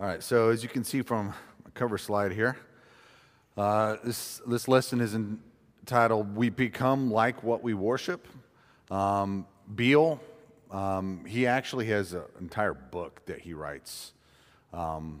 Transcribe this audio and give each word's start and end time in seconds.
All 0.00 0.06
right, 0.06 0.22
so 0.22 0.48
as 0.48 0.62
you 0.62 0.68
can 0.70 0.82
see 0.82 1.02
from 1.02 1.26
my 1.26 1.70
cover 1.74 1.98
slide 1.98 2.32
here, 2.32 2.56
uh, 3.58 3.96
this, 4.02 4.40
this 4.46 4.66
lesson 4.66 4.98
is 4.98 5.14
entitled 5.14 6.34
We 6.34 6.48
Become 6.48 7.10
Like 7.10 7.42
What 7.42 7.62
We 7.62 7.74
Worship. 7.74 8.26
Um, 8.90 9.46
Beale, 9.74 10.18
um, 10.70 11.26
he 11.26 11.46
actually 11.46 11.84
has 11.88 12.14
an 12.14 12.22
entire 12.40 12.72
book 12.72 13.20
that 13.26 13.40
he 13.40 13.52
writes 13.52 14.14
um, 14.72 15.20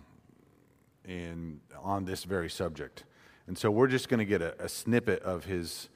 in, 1.06 1.60
on 1.82 2.06
this 2.06 2.24
very 2.24 2.48
subject. 2.48 3.04
And 3.48 3.58
so 3.58 3.70
we're 3.70 3.86
just 3.86 4.08
going 4.08 4.20
to 4.20 4.24
get 4.24 4.40
a, 4.40 4.64
a, 4.64 4.68
snippet 4.70 5.22
of 5.22 5.44
his, 5.44 5.90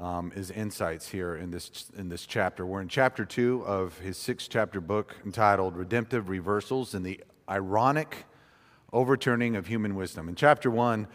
um, 0.00 0.32
his 0.32 0.50
insights 0.50 1.06
here 1.06 1.36
in 1.36 1.52
this, 1.52 1.88
in 1.96 2.08
this 2.08 2.26
chapter. 2.26 2.66
We're 2.66 2.82
in 2.82 2.88
chapter 2.88 3.24
two 3.24 3.62
of 3.64 3.96
his 4.00 4.16
six 4.16 4.48
chapter 4.48 4.80
book 4.80 5.14
entitled 5.24 5.76
Redemptive 5.76 6.28
Reversals 6.28 6.96
in 6.96 7.04
the 7.04 7.20
Ironic 7.48 8.24
Overturning 8.92 9.56
of 9.56 9.66
Human 9.66 9.96
Wisdom. 9.96 10.28
In 10.28 10.34
chapter 10.34 10.70
one, 10.70 11.08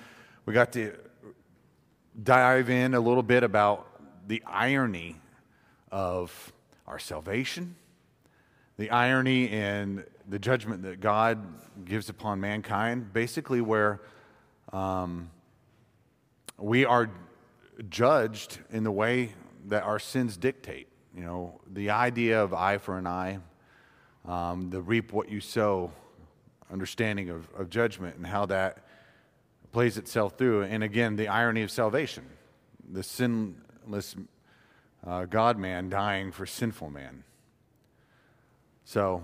we 0.46 0.54
got 0.54 0.74
to 0.74 0.94
dive 2.22 2.70
in 2.70 2.94
a 2.94 3.00
little 3.00 3.24
bit 3.24 3.44
about 3.44 3.88
the 4.28 4.44
irony 4.46 5.16
of 5.92 6.54
our 6.86 7.00
salvation, 7.00 7.76
the 8.78 8.90
irony 8.92 9.50
in 9.50 10.04
the 10.28 10.38
judgment 10.38 10.84
that 10.84 11.00
God 11.00 11.40
gives 11.86 12.10
upon 12.10 12.40
mankind, 12.40 13.14
basically, 13.14 13.62
where 13.62 14.02
um, 14.74 15.30
we 16.58 16.86
are 16.86 17.10
judged 17.90 18.60
in 18.72 18.84
the 18.84 18.92
way 18.92 19.34
that 19.68 19.84
our 19.84 20.00
sins 20.00 20.38
dictate. 20.38 20.88
You 21.16 21.24
know, 21.24 21.62
the 21.72 21.90
idea 21.90 22.44
of 22.44 22.54
eye 22.54 22.78
for 22.78 22.98
an 22.98 23.08
eye, 23.08 23.40
um, 24.28 24.70
the 24.70 24.82
reap 24.82 25.12
what 25.12 25.30
you 25.30 25.40
sow 25.40 25.92
understanding 26.72 27.30
of, 27.30 27.48
of 27.58 27.70
judgment 27.70 28.16
and 28.16 28.28
how 28.28 28.46
that 28.48 28.86
plays 29.72 29.98
itself 29.98 30.38
through. 30.38 30.64
And 30.64 30.84
again, 30.84 31.16
the 31.16 31.28
irony 31.28 31.62
of 31.62 31.72
salvation 31.72 32.26
the 32.92 33.04
sinless 33.04 34.16
uh, 35.06 35.26
God 35.26 35.58
man 35.58 35.90
dying 35.90 36.32
for 36.32 36.46
sinful 36.46 36.90
man. 36.90 37.24
So, 38.84 39.24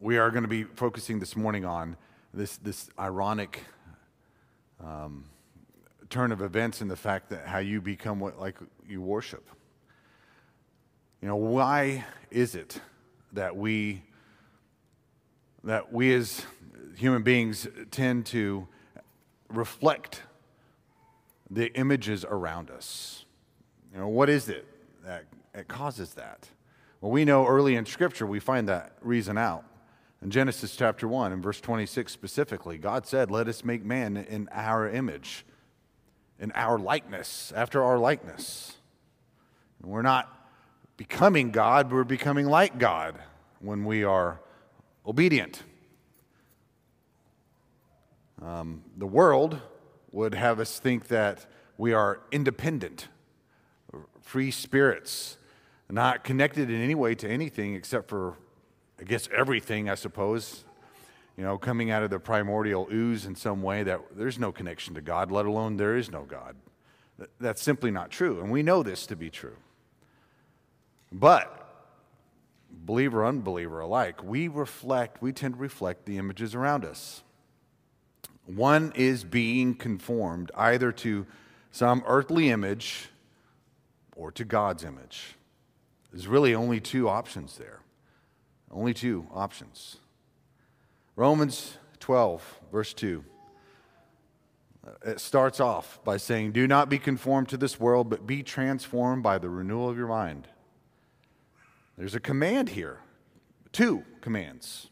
we 0.00 0.18
are 0.18 0.30
going 0.30 0.44
to 0.44 0.48
be 0.48 0.64
focusing 0.64 1.18
this 1.18 1.36
morning 1.36 1.64
on 1.64 1.96
this, 2.32 2.56
this 2.58 2.88
ironic 2.98 3.62
um, 4.82 5.24
turn 6.10 6.32
of 6.32 6.42
events 6.42 6.80
and 6.80 6.90
the 6.90 6.96
fact 6.96 7.30
that 7.30 7.46
how 7.46 7.58
you 7.58 7.80
become 7.80 8.20
what 8.20 8.38
like 8.38 8.56
you 8.88 9.00
worship. 9.00 9.48
You 11.20 11.28
know, 11.28 11.36
why 11.36 12.04
is 12.30 12.54
it 12.54 12.80
that 13.32 13.56
we 13.56 14.02
that 15.66 15.92
we 15.92 16.14
as 16.14 16.46
human 16.96 17.22
beings 17.22 17.66
tend 17.90 18.24
to 18.24 18.66
reflect 19.48 20.22
the 21.50 21.74
images 21.74 22.24
around 22.24 22.70
us? 22.70 23.24
You 23.92 23.98
know, 23.98 24.08
what 24.08 24.30
is 24.30 24.48
it 24.48 24.64
that, 25.04 25.24
causes 25.68 26.14
that? 26.14 26.48
Well, 27.00 27.10
we 27.10 27.24
know 27.24 27.46
early 27.46 27.74
in 27.74 27.84
Scripture 27.84 28.26
we 28.26 28.38
find 28.38 28.68
that 28.68 28.92
reason 29.00 29.36
out. 29.36 29.64
In 30.22 30.30
Genesis 30.30 30.76
chapter 30.76 31.08
1 31.08 31.32
and 31.32 31.42
verse 31.42 31.60
26 31.60 32.12
specifically, 32.12 32.78
God 32.78 33.06
said, 33.06 33.30
Let 33.30 33.48
us 33.48 33.64
make 33.64 33.84
man 33.84 34.16
in 34.16 34.48
our 34.52 34.88
image, 34.88 35.44
in 36.38 36.52
our 36.54 36.78
likeness, 36.78 37.52
after 37.54 37.82
our 37.82 37.98
likeness. 37.98 38.76
And 39.82 39.90
we're 39.90 40.02
not 40.02 40.32
becoming 40.96 41.50
God, 41.50 41.90
we're 41.90 42.04
becoming 42.04 42.46
like 42.46 42.78
God 42.78 43.18
when 43.60 43.84
we 43.84 44.04
are 44.04 44.40
obedient. 45.06 45.62
Um, 48.42 48.82
the 48.96 49.06
world 49.06 49.60
would 50.12 50.34
have 50.34 50.60
us 50.60 50.78
think 50.78 51.08
that 51.08 51.46
we 51.78 51.92
are 51.92 52.20
independent, 52.32 53.08
free 54.20 54.50
spirits, 54.50 55.38
not 55.90 56.24
connected 56.24 56.70
in 56.70 56.80
any 56.80 56.94
way 56.94 57.14
to 57.14 57.28
anything 57.28 57.74
except 57.74 58.08
for 58.08 58.36
I 59.00 59.04
guess 59.04 59.28
everything, 59.34 59.90
I 59.90 59.94
suppose, 59.94 60.64
you 61.36 61.44
know, 61.44 61.58
coming 61.58 61.90
out 61.90 62.02
of 62.02 62.10
the 62.10 62.18
primordial 62.18 62.88
ooze 62.90 63.26
in 63.26 63.34
some 63.34 63.62
way 63.62 63.82
that 63.82 64.00
there's 64.16 64.38
no 64.38 64.52
connection 64.52 64.94
to 64.94 65.02
God, 65.02 65.30
let 65.30 65.44
alone 65.44 65.76
there 65.76 65.96
is 65.96 66.10
no 66.10 66.22
God. 66.22 66.56
That's 67.38 67.62
simply 67.62 67.90
not 67.90 68.10
true. 68.10 68.40
And 68.40 68.50
we 68.50 68.62
know 68.62 68.82
this 68.82 69.06
to 69.06 69.16
be 69.16 69.28
true. 69.28 69.56
But, 71.12 71.65
believer, 72.70 73.24
unbeliever 73.24 73.80
alike, 73.80 74.22
we 74.22 74.48
reflect, 74.48 75.20
we 75.22 75.32
tend 75.32 75.54
to 75.54 75.60
reflect 75.60 76.06
the 76.06 76.18
images 76.18 76.54
around 76.54 76.84
us. 76.84 77.22
One 78.46 78.92
is 78.94 79.24
being 79.24 79.74
conformed 79.74 80.52
either 80.56 80.92
to 80.92 81.26
some 81.72 82.02
earthly 82.06 82.48
image 82.48 83.08
or 84.14 84.30
to 84.32 84.44
God's 84.44 84.84
image. 84.84 85.36
There's 86.12 86.28
really 86.28 86.54
only 86.54 86.80
two 86.80 87.08
options 87.08 87.58
there. 87.58 87.80
Only 88.70 88.94
two 88.94 89.26
options. 89.34 89.96
Romans 91.16 91.76
12, 92.00 92.60
verse 92.72 92.94
2. 92.94 93.24
Uh, 94.86 94.90
it 95.04 95.20
starts 95.20 95.60
off 95.60 95.98
by 96.04 96.16
saying, 96.16 96.52
Do 96.52 96.66
not 96.66 96.88
be 96.88 96.98
conformed 96.98 97.48
to 97.50 97.56
this 97.56 97.80
world, 97.80 98.08
but 98.08 98.26
be 98.26 98.42
transformed 98.42 99.22
by 99.22 99.38
the 99.38 99.48
renewal 99.48 99.88
of 99.88 99.96
your 99.96 100.08
mind. 100.08 100.48
There's 101.96 102.14
a 102.14 102.20
command 102.20 102.70
here, 102.70 103.00
two 103.72 104.04
commands 104.20 104.88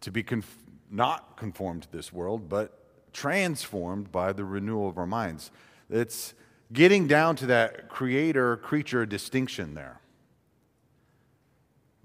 to 0.00 0.10
be 0.10 0.22
conf- 0.22 0.56
not 0.90 1.36
conformed 1.36 1.82
to 1.82 1.92
this 1.92 2.12
world, 2.12 2.48
but 2.48 2.78
transformed 3.12 4.10
by 4.10 4.32
the 4.32 4.44
renewal 4.44 4.88
of 4.88 4.98
our 4.98 5.06
minds. 5.06 5.50
It's 5.90 6.34
getting 6.72 7.06
down 7.06 7.36
to 7.36 7.46
that 7.46 7.88
creator 7.88 8.56
creature 8.56 9.04
distinction 9.04 9.74
there. 9.74 10.00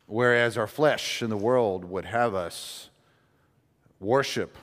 Whereas 0.05 0.57
our 0.57 0.67
flesh 0.67 1.21
in 1.21 1.29
the 1.29 1.37
world 1.37 1.85
would 1.85 2.05
have 2.05 2.33
us 2.33 2.89
worship, 3.99 4.57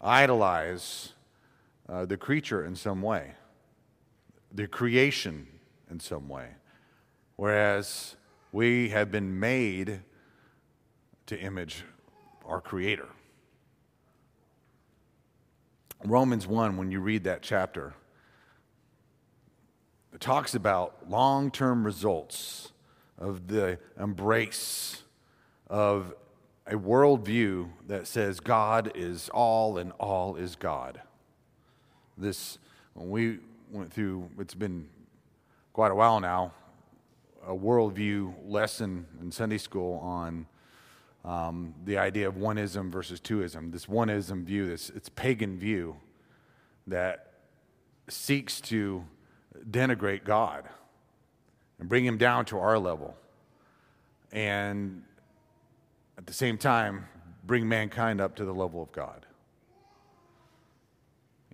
idolize 0.00 1.12
uh, 1.88 2.04
the 2.04 2.16
creature 2.16 2.64
in 2.64 2.74
some 2.74 3.02
way, 3.02 3.32
the 4.52 4.66
creation 4.66 5.46
in 5.90 6.00
some 6.00 6.28
way. 6.28 6.48
Whereas 7.36 8.16
we 8.52 8.90
have 8.90 9.10
been 9.10 9.40
made 9.40 10.00
to 11.26 11.38
image 11.38 11.84
our 12.46 12.60
Creator. 12.60 13.08
Romans 16.04 16.46
1, 16.46 16.76
when 16.76 16.90
you 16.90 17.00
read 17.00 17.24
that 17.24 17.42
chapter, 17.42 17.94
it 20.12 20.20
talks 20.20 20.54
about 20.54 21.10
long 21.10 21.50
term 21.50 21.84
results 21.84 22.72
of 23.18 23.48
the 23.48 23.78
embrace 23.98 25.02
of 25.68 26.14
a 26.66 26.74
worldview 26.74 27.68
that 27.88 28.06
says 28.06 28.38
God 28.40 28.92
is 28.94 29.28
all 29.30 29.78
and 29.78 29.92
all 29.98 30.36
is 30.36 30.56
God. 30.56 31.00
This, 32.16 32.58
when 32.92 33.10
we 33.10 33.38
went 33.70 33.92
through, 33.92 34.30
it's 34.38 34.54
been 34.54 34.88
quite 35.72 35.90
a 35.90 35.94
while 35.94 36.20
now, 36.20 36.52
a 37.46 37.54
worldview 37.54 38.34
lesson 38.46 39.06
in 39.20 39.30
Sunday 39.30 39.58
school 39.58 39.98
on 39.98 40.46
um, 41.24 41.74
the 41.84 41.98
idea 41.98 42.28
of 42.28 42.34
oneism 42.34 42.90
versus 42.90 43.20
twoism. 43.20 43.72
This 43.72 43.86
oneism 43.86 44.44
view, 44.44 44.66
this 44.66 44.90
it's 44.90 45.08
pagan 45.08 45.58
view 45.58 45.96
that 46.86 47.32
seeks 48.08 48.60
to 48.62 49.04
denigrate 49.70 50.24
God 50.24 50.68
and 51.78 51.88
bring 51.88 52.04
him 52.04 52.18
down 52.18 52.44
to 52.46 52.58
our 52.58 52.78
level. 52.78 53.16
And 54.32 55.02
at 56.18 56.26
the 56.26 56.32
same 56.32 56.58
time, 56.58 57.08
bring 57.46 57.68
mankind 57.68 58.20
up 58.20 58.36
to 58.36 58.44
the 58.44 58.54
level 58.54 58.82
of 58.82 58.92
God. 58.92 59.26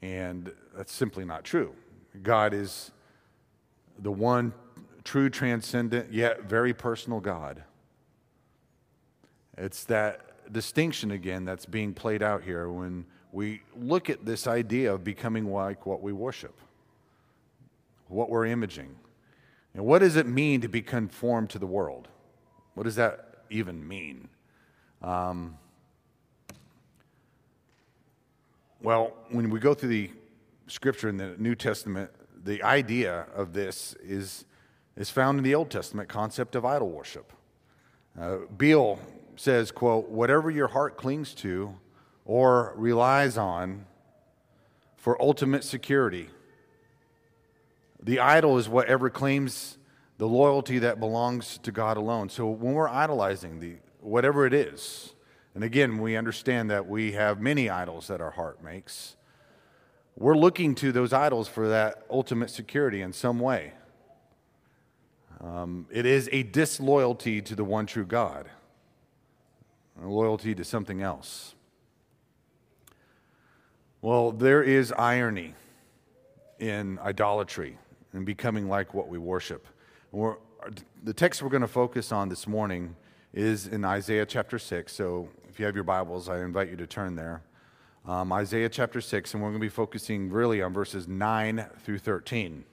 And 0.03 0.53
that's 0.75 0.93
simply 0.93 1.25
not 1.25 1.45
true. 1.45 1.75
God 2.23 2.55
is 2.55 2.91
the 3.99 4.11
one 4.11 4.53
true, 5.11 5.29
transcendent, 5.29 6.13
yet 6.13 6.45
very 6.45 6.73
personal 6.73 7.19
God. 7.19 7.65
It's 9.59 9.83
that 9.87 10.53
distinction 10.53 11.11
again 11.11 11.45
that's 11.45 11.67
being 11.67 11.95
played 11.95 12.23
out 12.23 12.45
here 12.45 12.71
when 12.71 13.07
we 13.33 13.61
look 13.77 14.09
at 14.09 14.25
this 14.25 14.47
idea 14.47 14.95
of 14.95 15.03
becoming 15.03 15.51
like 15.51 15.85
what 15.85 16.01
we 16.01 16.13
worship, 16.13 16.57
what 18.07 18.31
we're 18.31 18.47
imaging. 18.47 18.95
And 19.75 19.85
what 19.85 19.99
does 19.99 20.15
it 20.15 20.29
mean 20.29 20.61
to 20.61 20.69
be 20.69 20.81
conformed 20.81 21.51
to 21.51 21.59
the 21.59 21.67
world? 21.67 22.07
What 22.75 22.85
does 22.85 22.95
that 22.95 23.43
even 23.51 23.89
mean? 23.89 24.29
Um, 25.03 25.59
well, 28.81 29.15
when 29.31 29.51
we 29.51 29.59
go 29.59 29.75
through 29.75 29.89
the 29.89 30.11
scripture 30.69 31.09
in 31.09 31.17
the 31.17 31.35
New 31.37 31.57
Testament, 31.57 32.13
the 32.45 32.63
idea 32.63 33.27
of 33.35 33.53
this 33.53 33.97
is, 34.01 34.45
is 34.97 35.11
found 35.11 35.39
in 35.39 35.45
the 35.45 35.55
Old 35.55 35.71
Testament 35.71 36.09
concept 36.09 36.55
of 36.55 36.65
idol 36.65 36.91
worship. 36.91 37.33
Uh, 38.19 38.39
Beale 38.57 38.99
says, 39.37 39.71
quote, 39.71 40.09
whatever 40.09 40.51
your 40.51 40.69
heart 40.69 40.97
clings 40.97 41.35
to 41.35 41.75
or 42.25 42.75
relies 42.77 43.39
on 43.39 43.87
for 44.97 45.21
ultimate 45.21 45.65
security. 45.65 46.29
The 48.03 48.21
idol 48.21 48.59
is 48.59 48.69
whatever 48.69 49.09
claims 49.11 49.79
the 50.19 50.29
loyalty 50.29 50.79
that 50.81 51.01
belongs 51.01 51.59
to 51.59 51.73
God 51.73 51.97
alone. 51.97 52.29
So 52.29 52.47
when 52.47 52.75
we're 52.75 52.89
idolizing 52.89 53.61
the 53.61 53.77
whatever 54.01 54.45
it 54.47 54.53
is, 54.53 55.15
and 55.55 55.65
again, 55.65 55.99
we 55.99 56.17
understand 56.17 56.71
that 56.71 56.87
we 56.87 57.13
have 57.13 57.41
many 57.41 57.71
idols 57.71 58.09
that 58.09 58.21
our 58.21 58.31
heart 58.31 58.63
makes. 58.63 59.17
We're 60.17 60.37
looking 60.37 60.75
to 60.77 60.93
those 60.93 61.13
idols 61.13 61.49
for 61.49 61.69
that 61.69 62.05
ultimate 62.11 62.51
security 62.51 63.01
in 63.01 63.13
some 63.13 63.41
way. 63.41 63.73
Um, 65.41 65.87
it 65.91 66.05
is 66.05 66.29
a 66.33 66.43
disloyalty 66.43 67.41
to 67.43 67.55
the 67.55 67.65
one 67.65 67.87
true 67.87 68.05
God, 68.05 68.49
a 70.03 70.07
loyalty 70.07 70.55
to 70.55 70.65
something 70.65 71.01
else. 71.01 71.55
Well, 74.03 74.33
there 74.33 74.63
is 74.63 74.93
irony 74.93 75.55
in 76.59 76.99
idolatry 77.01 77.79
and 78.13 78.27
becoming 78.27 78.69
like 78.69 78.93
what 78.93 79.09
we 79.09 79.19
worship. 79.19 79.67
We're, 80.13 80.37
the 81.03 81.15
text 81.15 81.43
we're 81.43 81.49
going 81.49 81.63
to 81.63 81.69
focus 81.69 82.13
on 82.13 82.29
this 82.29 82.47
morning 82.47 82.97
is 83.33 83.67
in 83.67 83.85
Isaiah 83.85 84.27
chapter 84.27 84.59
6. 84.59 84.93
So 84.93 85.29
if 85.49 85.59
you 85.59 85.67
have 85.67 85.75
your 85.75 85.85
Bibles, 85.85 86.29
I 86.29 86.41
invite 86.41 86.69
you 86.69 86.77
to 86.77 86.87
turn 86.87 87.15
there. 87.15 87.43
Um, 88.07 88.33
Isaiah 88.33 88.69
chapter 88.69 89.01
6, 89.01 89.35
and 89.35 89.43
we're 89.43 89.51
going 89.51 89.61
to 89.61 89.65
be 89.65 89.69
focusing 89.69 90.31
really 90.31 90.63
on 90.63 90.73
verses 90.73 91.07
9 91.07 91.67
through 91.85 91.99
13. 91.99 92.65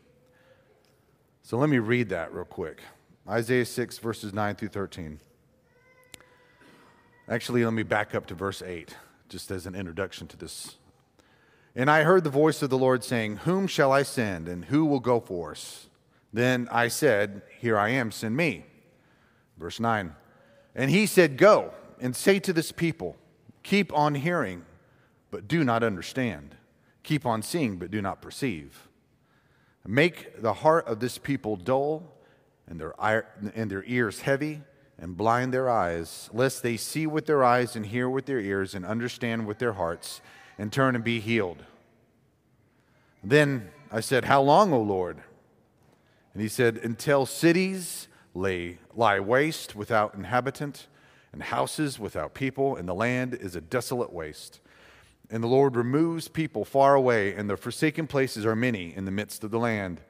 So 1.47 1.57
let 1.57 1.69
me 1.69 1.79
read 1.79 2.09
that 2.09 2.33
real 2.33 2.43
quick. 2.43 2.81
Isaiah 3.25 3.63
6, 3.63 3.99
verses 3.99 4.33
9 4.33 4.55
through 4.55 4.67
13. 4.67 5.17
Actually, 7.29 7.63
let 7.63 7.73
me 7.73 7.83
back 7.83 8.13
up 8.13 8.25
to 8.25 8.35
verse 8.35 8.61
8, 8.61 8.93
just 9.29 9.49
as 9.49 9.65
an 9.65 9.73
introduction 9.73 10.27
to 10.27 10.35
this. 10.35 10.75
And 11.73 11.89
I 11.89 12.03
heard 12.03 12.25
the 12.25 12.29
voice 12.29 12.61
of 12.61 12.69
the 12.69 12.77
Lord 12.77 13.01
saying, 13.01 13.37
Whom 13.37 13.65
shall 13.65 13.93
I 13.93 14.03
send, 14.03 14.49
and 14.49 14.65
who 14.65 14.83
will 14.83 14.99
go 14.99 15.21
for 15.21 15.51
us? 15.51 15.87
Then 16.33 16.67
I 16.69 16.89
said, 16.89 17.43
Here 17.61 17.77
I 17.77 17.91
am, 17.91 18.11
send 18.11 18.35
me. 18.35 18.65
Verse 19.57 19.79
9. 19.79 20.13
And 20.75 20.91
he 20.91 21.05
said, 21.05 21.37
Go 21.37 21.73
and 22.01 22.13
say 22.13 22.39
to 22.39 22.51
this 22.51 22.73
people, 22.73 23.15
Keep 23.63 23.93
on 23.93 24.15
hearing, 24.15 24.65
but 25.31 25.47
do 25.47 25.63
not 25.63 25.81
understand. 25.81 26.55
Keep 27.03 27.25
on 27.25 27.41
seeing, 27.41 27.77
but 27.77 27.89
do 27.89 28.01
not 28.01 28.21
perceive. 28.21 28.86
Make 29.89 30.41
the 30.41 30.53
heart 30.53 30.85
of 30.85 30.99
this 30.99 31.17
people 31.17 31.55
dull 31.55 32.03
and 32.67 32.77
their, 32.77 32.93
and 33.55 33.71
their 33.71 33.85
ears 33.87 34.19
heavy 34.19 34.61
and 34.99 35.15
blind 35.15 35.53
their 35.53 35.69
eyes, 35.69 36.29
lest 36.33 36.61
they 36.61 36.75
see 36.75 37.07
with 37.07 37.25
their 37.25 37.41
eyes 37.41 37.75
and 37.77 37.85
hear 37.85 38.09
with 38.09 38.25
their 38.25 38.41
ears 38.41 38.75
and 38.75 38.85
understand 38.85 39.47
with 39.47 39.59
their 39.59 39.73
hearts 39.73 40.19
and 40.57 40.73
turn 40.73 40.93
and 40.93 41.05
be 41.05 41.21
healed. 41.21 41.63
Then 43.23 43.69
I 43.89 44.01
said, 44.01 44.25
How 44.25 44.41
long, 44.41 44.73
O 44.73 44.81
Lord? 44.81 45.19
And 46.33 46.41
he 46.41 46.49
said, 46.49 46.77
Until 46.77 47.25
cities 47.25 48.09
lay, 48.33 48.79
lie 48.93 49.21
waste 49.21 49.73
without 49.73 50.15
inhabitant, 50.15 50.87
and 51.31 51.41
houses 51.41 51.97
without 51.97 52.33
people, 52.33 52.75
and 52.75 52.89
the 52.89 52.93
land 52.93 53.35
is 53.35 53.55
a 53.55 53.61
desolate 53.61 54.11
waste. 54.11 54.59
And 55.29 55.43
the 55.43 55.47
Lord 55.47 55.75
removes 55.75 56.27
people 56.27 56.63
far 56.63 56.95
away, 56.95 57.33
and 57.33 57.49
the 57.49 57.57
forsaken 57.57 58.07
places 58.07 58.45
are 58.45 58.55
many 58.55 58.95
in 58.95 59.05
the 59.05 59.11
midst 59.11 59.43
of 59.43 59.51
the 59.51 59.59
land. 59.59 60.01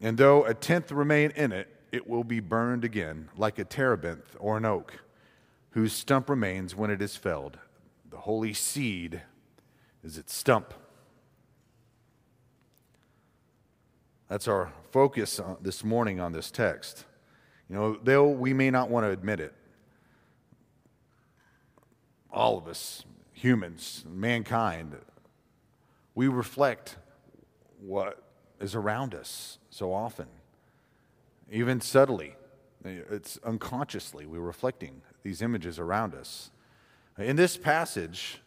And 0.00 0.18
though 0.18 0.44
a 0.44 0.54
tenth 0.54 0.92
remain 0.92 1.32
in 1.32 1.52
it, 1.52 1.68
it 1.90 2.06
will 2.06 2.24
be 2.24 2.40
burned 2.40 2.84
again, 2.84 3.28
like 3.36 3.58
a 3.58 3.64
terebinth 3.64 4.36
or 4.38 4.56
an 4.56 4.64
oak, 4.64 5.02
whose 5.70 5.92
stump 5.92 6.30
remains 6.30 6.74
when 6.74 6.90
it 6.90 7.02
is 7.02 7.16
felled. 7.16 7.58
The 8.10 8.18
holy 8.18 8.52
seed 8.52 9.22
is 10.04 10.16
its 10.16 10.34
stump. 10.34 10.74
That's 14.28 14.48
our 14.48 14.72
focus 14.92 15.40
this 15.60 15.84
morning 15.84 16.20
on 16.20 16.32
this 16.32 16.50
text. 16.50 17.04
You 17.68 17.76
know, 17.76 17.98
though 18.02 18.28
we 18.28 18.54
may 18.54 18.70
not 18.70 18.90
want 18.90 19.04
to 19.04 19.10
admit 19.10 19.40
it, 19.40 19.54
all 22.30 22.56
of 22.56 22.66
us, 22.66 23.04
humans, 23.42 24.04
mankind, 24.08 24.96
we 26.14 26.28
reflect 26.28 26.96
what 27.80 28.22
is 28.60 28.76
around 28.76 29.16
us 29.16 29.58
so 29.68 29.92
often. 29.92 30.28
Even 31.50 31.80
subtly, 31.80 32.36
it's 32.84 33.38
unconsciously, 33.44 34.26
we're 34.26 34.38
reflecting 34.38 35.02
these 35.24 35.42
images 35.42 35.80
around 35.80 36.14
us. 36.14 36.52
In 37.18 37.34
this 37.34 37.56
passage, 37.56 38.40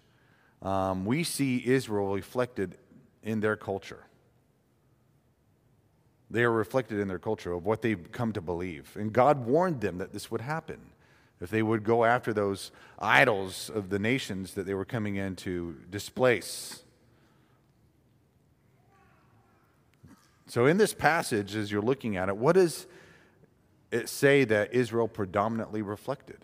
um, 0.61 1.05
we 1.05 1.25
see 1.25 1.61
Israel 1.65 2.13
reflected 2.13 2.77
in 3.21 3.41
their 3.41 3.57
culture. 3.57 4.05
They 6.31 6.43
are 6.43 6.51
reflected 6.51 6.99
in 6.99 7.09
their 7.09 7.19
culture 7.19 7.51
of 7.51 7.65
what 7.65 7.81
they've 7.81 8.11
come 8.13 8.31
to 8.31 8.41
believe. 8.41 8.95
And 8.97 9.11
God 9.11 9.45
warned 9.45 9.81
them 9.81 9.97
that 9.97 10.13
this 10.13 10.31
would 10.31 10.41
happen 10.41 10.79
if 11.41 11.49
they 11.49 11.61
would 11.61 11.83
go 11.83 12.05
after 12.05 12.33
those 12.33 12.71
idols 12.99 13.69
of 13.73 13.89
the 13.89 13.99
nations 13.99 14.53
that 14.53 14.65
they 14.65 14.73
were 14.73 14.85
coming 14.85 15.15
in 15.15 15.35
to 15.37 15.75
displace. 15.89 16.83
So, 20.47 20.65
in 20.65 20.77
this 20.77 20.93
passage, 20.93 21.55
as 21.55 21.71
you're 21.71 21.81
looking 21.81 22.17
at 22.17 22.29
it, 22.29 22.37
what 22.37 22.53
does 22.53 22.87
it 23.91 24.07
say 24.09 24.45
that 24.45 24.73
Israel 24.73 25.07
predominantly 25.07 25.81
reflected? 25.81 26.39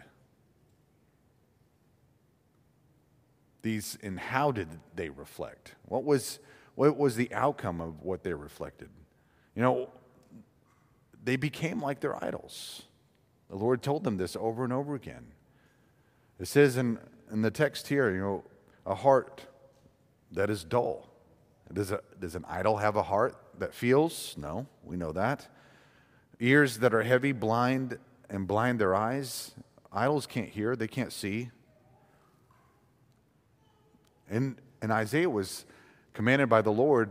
These, 3.62 3.98
and 4.02 4.20
how 4.20 4.52
did 4.52 4.68
they 4.96 5.10
reflect? 5.10 5.76
What 5.86 6.04
was, 6.04 6.40
what 6.76 6.98
was 6.98 7.16
the 7.16 7.32
outcome 7.34 7.80
of 7.80 8.02
what 8.02 8.24
they 8.24 8.34
reflected? 8.34 8.90
You 9.56 9.62
know, 9.62 9.90
they 11.24 11.36
became 11.36 11.82
like 11.82 12.00
their 12.00 12.22
idols. 12.24 12.84
The 13.52 13.58
Lord 13.58 13.84
told 13.84 14.06
them 14.06 14.16
this 14.16 14.38
over 14.38 14.64
and 14.64 14.72
over 14.72 14.96
again. 14.96 15.34
It 16.40 16.48
says 16.48 16.78
in, 16.78 16.98
in 17.30 17.42
the 17.42 17.52
text 17.52 17.90
here, 17.90 18.10
you 18.10 18.22
know, 18.22 18.44
a 18.86 18.96
heart 18.96 19.46
that 20.32 20.50
is 20.50 20.64
dull. 20.64 21.10
Does, 21.72 21.92
a, 21.92 22.00
does 22.18 22.34
an 22.36 22.46
idol 22.48 22.78
have 22.78 22.96
a 22.96 23.04
heart 23.04 23.36
that 23.60 23.74
feels? 23.74 24.36
No, 24.38 24.68
we 24.86 24.96
know 24.96 25.12
that. 25.12 25.50
Ears 26.40 26.78
that 26.78 26.94
are 26.94 27.04
heavy, 27.04 27.34
blind, 27.34 28.00
and 28.30 28.48
blind 28.48 28.80
their 28.80 28.96
eyes. 28.96 29.52
Idols 29.92 30.26
can't 30.26 30.50
hear, 30.50 30.78
they 30.78 30.88
can't 30.88 31.12
see. 31.12 31.52
And, 34.30 34.56
and 34.82 34.94
Isaiah 34.94 35.30
was 35.30 35.66
commanded 36.14 36.48
by 36.48 36.62
the 36.62 36.72
Lord 36.72 37.10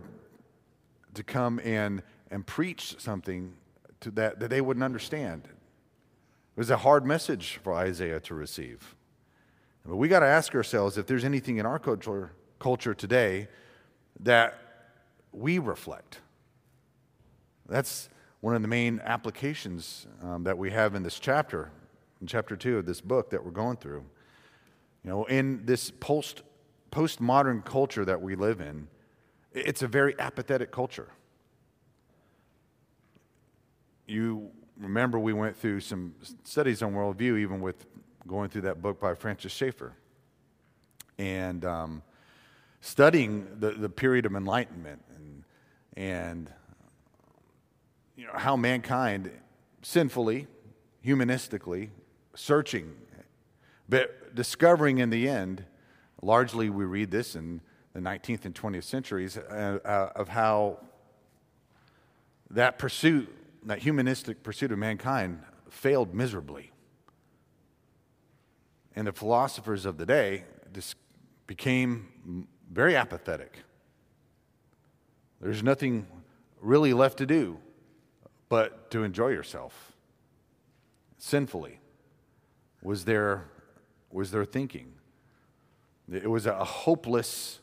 to 1.13 1.23
come 1.23 1.61
and, 1.63 2.03
and 2.31 2.47
preach 2.47 2.97
something 2.99 3.53
to 4.01 4.11
that, 4.13 4.41
that 4.41 4.49
they 4.49 4.63
wouldn't 4.63 4.85
understand. 4.85 5.47
It 6.57 6.61
was 6.61 6.71
a 6.71 6.79
hard 6.79 7.07
message 7.07 7.59
for 7.63 7.73
Isaiah 7.73 8.21
to 8.21 8.35
receive. 8.35 8.95
But 9.87 9.97
we 9.97 10.09
got 10.09 10.21
to 10.21 10.27
ask 10.27 10.55
ourselves 10.55 10.99
if 10.99 11.07
there's 11.07 11.25
anything 11.25 11.57
in 11.57 11.67
our 11.67 11.79
culture, 11.79 12.33
culture 12.59 12.95
today 12.95 13.49
that 14.21 14.59
we 15.33 15.59
reflect. 15.59 16.21
That's 17.69 18.09
one 18.41 18.55
of 18.55 18.63
the 18.63 18.69
main 18.69 19.01
applications 19.05 20.07
um, 20.23 20.45
that 20.45 20.59
we 20.59 20.71
have 20.71 20.95
in 20.95 21.03
this 21.03 21.19
chapter, 21.19 21.71
in 22.21 22.27
chapter 22.27 22.57
two 22.57 22.79
of 22.79 22.87
this 22.87 23.01
book 23.01 23.31
that 23.31 23.45
we're 23.45 23.51
going 23.51 23.77
through. 23.77 24.05
You 25.05 25.11
know, 25.11 25.25
in 25.25 25.65
this 25.65 25.91
post 25.91 26.43
postmodern 26.91 27.65
culture 27.65 28.05
that 28.05 28.21
we 28.21 28.35
live 28.35 28.61
in, 28.61 28.89
it's 29.53 29.83
a 29.83 29.89
very 29.89 30.19
apathetic 30.19 30.73
culture. 30.73 31.09
You 34.07 34.51
remember 34.81 35.19
we 35.19 35.33
went 35.33 35.57
through 35.57 35.81
some 35.81 36.15
studies 36.45 36.83
on 36.83 36.95
worldview, 36.95 37.39
even 37.39 37.61
with 37.61 37.87
going 38.27 38.49
through 38.49 38.63
that 38.63 38.81
book 38.83 38.99
by 38.99 39.15
Francis 39.15 39.53
Schaeffer. 39.53 39.93
And 41.19 41.65
um, 41.65 42.03
studying 42.81 43.47
the, 43.59 43.73
the 43.73 43.91
period 43.91 44.25
of 44.25 44.35
enlightenment 44.35 45.03
and, 45.15 45.45
and 45.97 46.53
you 48.17 48.27
know, 48.27 48.33
how 48.35 48.57
mankind 48.57 49.31
sinfully, 49.83 50.47
humanistically, 51.05 51.91
searching, 52.35 52.95
but 53.89 54.35
discovering 54.35 54.99
in 54.99 55.11
the 55.11 55.29
end, 55.29 55.65
largely 56.23 56.71
we 56.71 56.85
read 56.85 57.11
this 57.11 57.35
in 57.35 57.61
the 57.93 58.01
19th 58.01 58.45
and 58.45 58.55
20th 58.55 58.85
centuries, 58.85 59.37
uh, 59.37 59.79
uh, 59.85 60.13
of 60.15 60.29
how 60.29 60.79
that 62.51 62.79
pursuit 62.79 63.29
that 63.65 63.81
humanistic 63.81 64.43
pursuit 64.43 64.73
of 64.73 64.79
mankind 64.79 65.43
failed 65.69 66.15
miserably. 66.15 66.73
And 68.97 69.07
the 69.07 69.13
philosophers 69.13 69.87
of 69.87 69.99
the 69.99 70.07
day 70.07 70.45
just 70.73 70.97
became 71.47 72.47
very 72.71 72.97
apathetic. 72.97 73.59
There's 75.41 75.63
nothing 75.63 76.07
really 76.61 76.93
left 76.93 77.19
to 77.19 77.27
do 77.27 77.59
but 78.49 78.91
to 78.91 79.05
enjoy 79.05 79.29
yourself 79.29 79.93
sinfully. 81.19 81.81
was 82.83 83.05
their, 83.05 83.49
was 84.11 84.31
their 84.31 84.45
thinking. 84.45 84.93
It 86.11 86.29
was 86.29 86.47
a 86.47 86.65
hopeless 86.65 87.61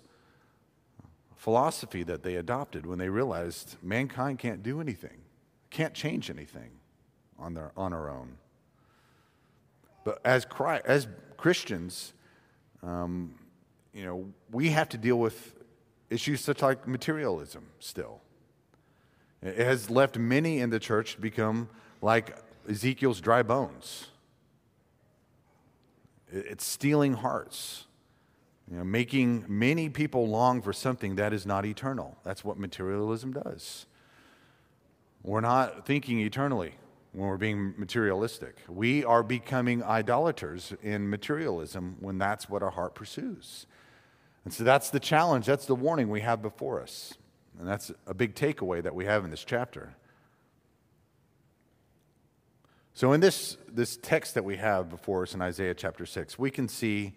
philosophy 1.35 2.03
that 2.03 2.23
they 2.23 2.35
adopted 2.35 2.85
when 2.85 2.99
they 2.99 3.09
realized 3.09 3.75
mankind 3.81 4.39
can't 4.39 4.63
do 4.63 4.79
anything, 4.79 5.21
can't 5.69 5.93
change 5.93 6.29
anything 6.29 6.71
on, 7.39 7.53
their, 7.53 7.71
on 7.77 7.93
our 7.93 8.09
own. 8.09 8.37
But 10.03 10.21
as, 10.23 10.45
Christ, 10.45 10.85
as 10.85 11.07
Christians, 11.35 12.13
um, 12.81 13.35
you 13.93 14.05
know, 14.05 14.25
we 14.51 14.69
have 14.69 14.89
to 14.89 14.97
deal 14.97 15.19
with 15.19 15.55
issues 16.09 16.41
such 16.41 16.61
like 16.61 16.87
materialism 16.87 17.65
still. 17.79 18.21
It 19.41 19.57
has 19.57 19.89
left 19.89 20.17
many 20.17 20.59
in 20.59 20.69
the 20.69 20.79
church 20.79 21.15
to 21.15 21.21
become 21.21 21.69
like 22.01 22.37
Ezekiel's 22.69 23.21
dry 23.21 23.43
bones. 23.43 24.07
It's 26.31 26.65
stealing 26.65 27.13
hearts, 27.13 27.85
you 28.69 28.77
know, 28.77 28.83
making 28.83 29.45
many 29.47 29.89
people 29.89 30.27
long 30.27 30.61
for 30.61 30.73
something 30.73 31.15
that 31.15 31.33
is 31.33 31.45
not 31.45 31.65
eternal. 31.65 32.17
That's 32.23 32.43
what 32.43 32.57
materialism 32.57 33.31
does. 33.31 33.85
We're 35.27 35.41
not 35.41 35.85
thinking 35.85 36.21
eternally 36.21 36.73
when 37.11 37.27
we're 37.27 37.35
being 37.35 37.73
materialistic. 37.77 38.55
We 38.69 39.03
are 39.03 39.23
becoming 39.23 39.83
idolaters 39.83 40.73
in 40.81 41.09
materialism 41.09 41.97
when 41.99 42.17
that's 42.17 42.49
what 42.49 42.63
our 42.63 42.69
heart 42.69 42.95
pursues. 42.95 43.67
And 44.45 44.53
so 44.53 44.63
that's 44.63 44.89
the 44.89 45.01
challenge, 45.01 45.45
that's 45.45 45.65
the 45.65 45.75
warning 45.75 46.09
we 46.09 46.21
have 46.21 46.41
before 46.41 46.81
us. 46.81 47.13
And 47.59 47.67
that's 47.67 47.91
a 48.05 48.13
big 48.13 48.35
takeaway 48.35 48.81
that 48.81 48.95
we 48.95 49.03
have 49.03 49.25
in 49.25 49.29
this 49.29 49.43
chapter. 49.43 49.97
So, 52.93 53.11
in 53.11 53.19
this, 53.19 53.57
this 53.67 53.97
text 53.97 54.33
that 54.35 54.45
we 54.45 54.55
have 54.55 54.89
before 54.89 55.23
us 55.23 55.33
in 55.33 55.41
Isaiah 55.41 55.73
chapter 55.73 56.05
6, 56.05 56.39
we 56.39 56.51
can 56.51 56.69
see 56.69 57.15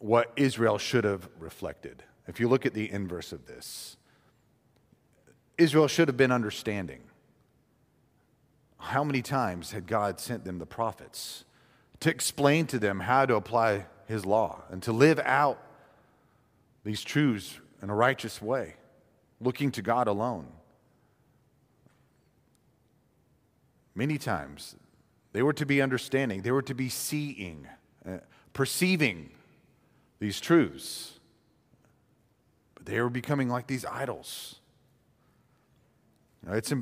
what 0.00 0.32
Israel 0.36 0.76
should 0.76 1.04
have 1.04 1.30
reflected. 1.38 2.02
If 2.28 2.40
you 2.40 2.48
look 2.48 2.66
at 2.66 2.74
the 2.74 2.92
inverse 2.92 3.32
of 3.32 3.46
this, 3.46 3.96
Israel 5.58 5.88
should 5.88 6.08
have 6.08 6.16
been 6.16 6.32
understanding. 6.32 7.00
How 8.78 9.02
many 9.02 9.22
times 9.22 9.72
had 9.72 9.86
God 9.86 10.20
sent 10.20 10.44
them 10.44 10.58
the 10.58 10.66
prophets 10.66 11.44
to 12.00 12.10
explain 12.10 12.66
to 12.68 12.78
them 12.78 13.00
how 13.00 13.26
to 13.26 13.34
apply 13.34 13.86
his 14.06 14.24
law 14.24 14.62
and 14.70 14.82
to 14.82 14.92
live 14.92 15.18
out 15.20 15.60
these 16.84 17.02
truths 17.02 17.58
in 17.82 17.90
a 17.90 17.94
righteous 17.94 18.40
way, 18.40 18.74
looking 19.40 19.70
to 19.72 19.82
God 19.82 20.08
alone? 20.08 20.46
Many 23.94 24.18
times 24.18 24.76
they 25.32 25.42
were 25.42 25.54
to 25.54 25.66
be 25.66 25.80
understanding, 25.80 26.42
they 26.42 26.50
were 26.50 26.62
to 26.62 26.74
be 26.74 26.88
seeing, 26.88 27.66
uh, 28.06 28.18
perceiving 28.52 29.30
these 30.18 30.40
truths. 30.40 31.18
But 32.74 32.86
they 32.86 33.00
were 33.00 33.10
becoming 33.10 33.48
like 33.48 33.66
these 33.66 33.84
idols. 33.84 34.56
It's, 36.46 36.72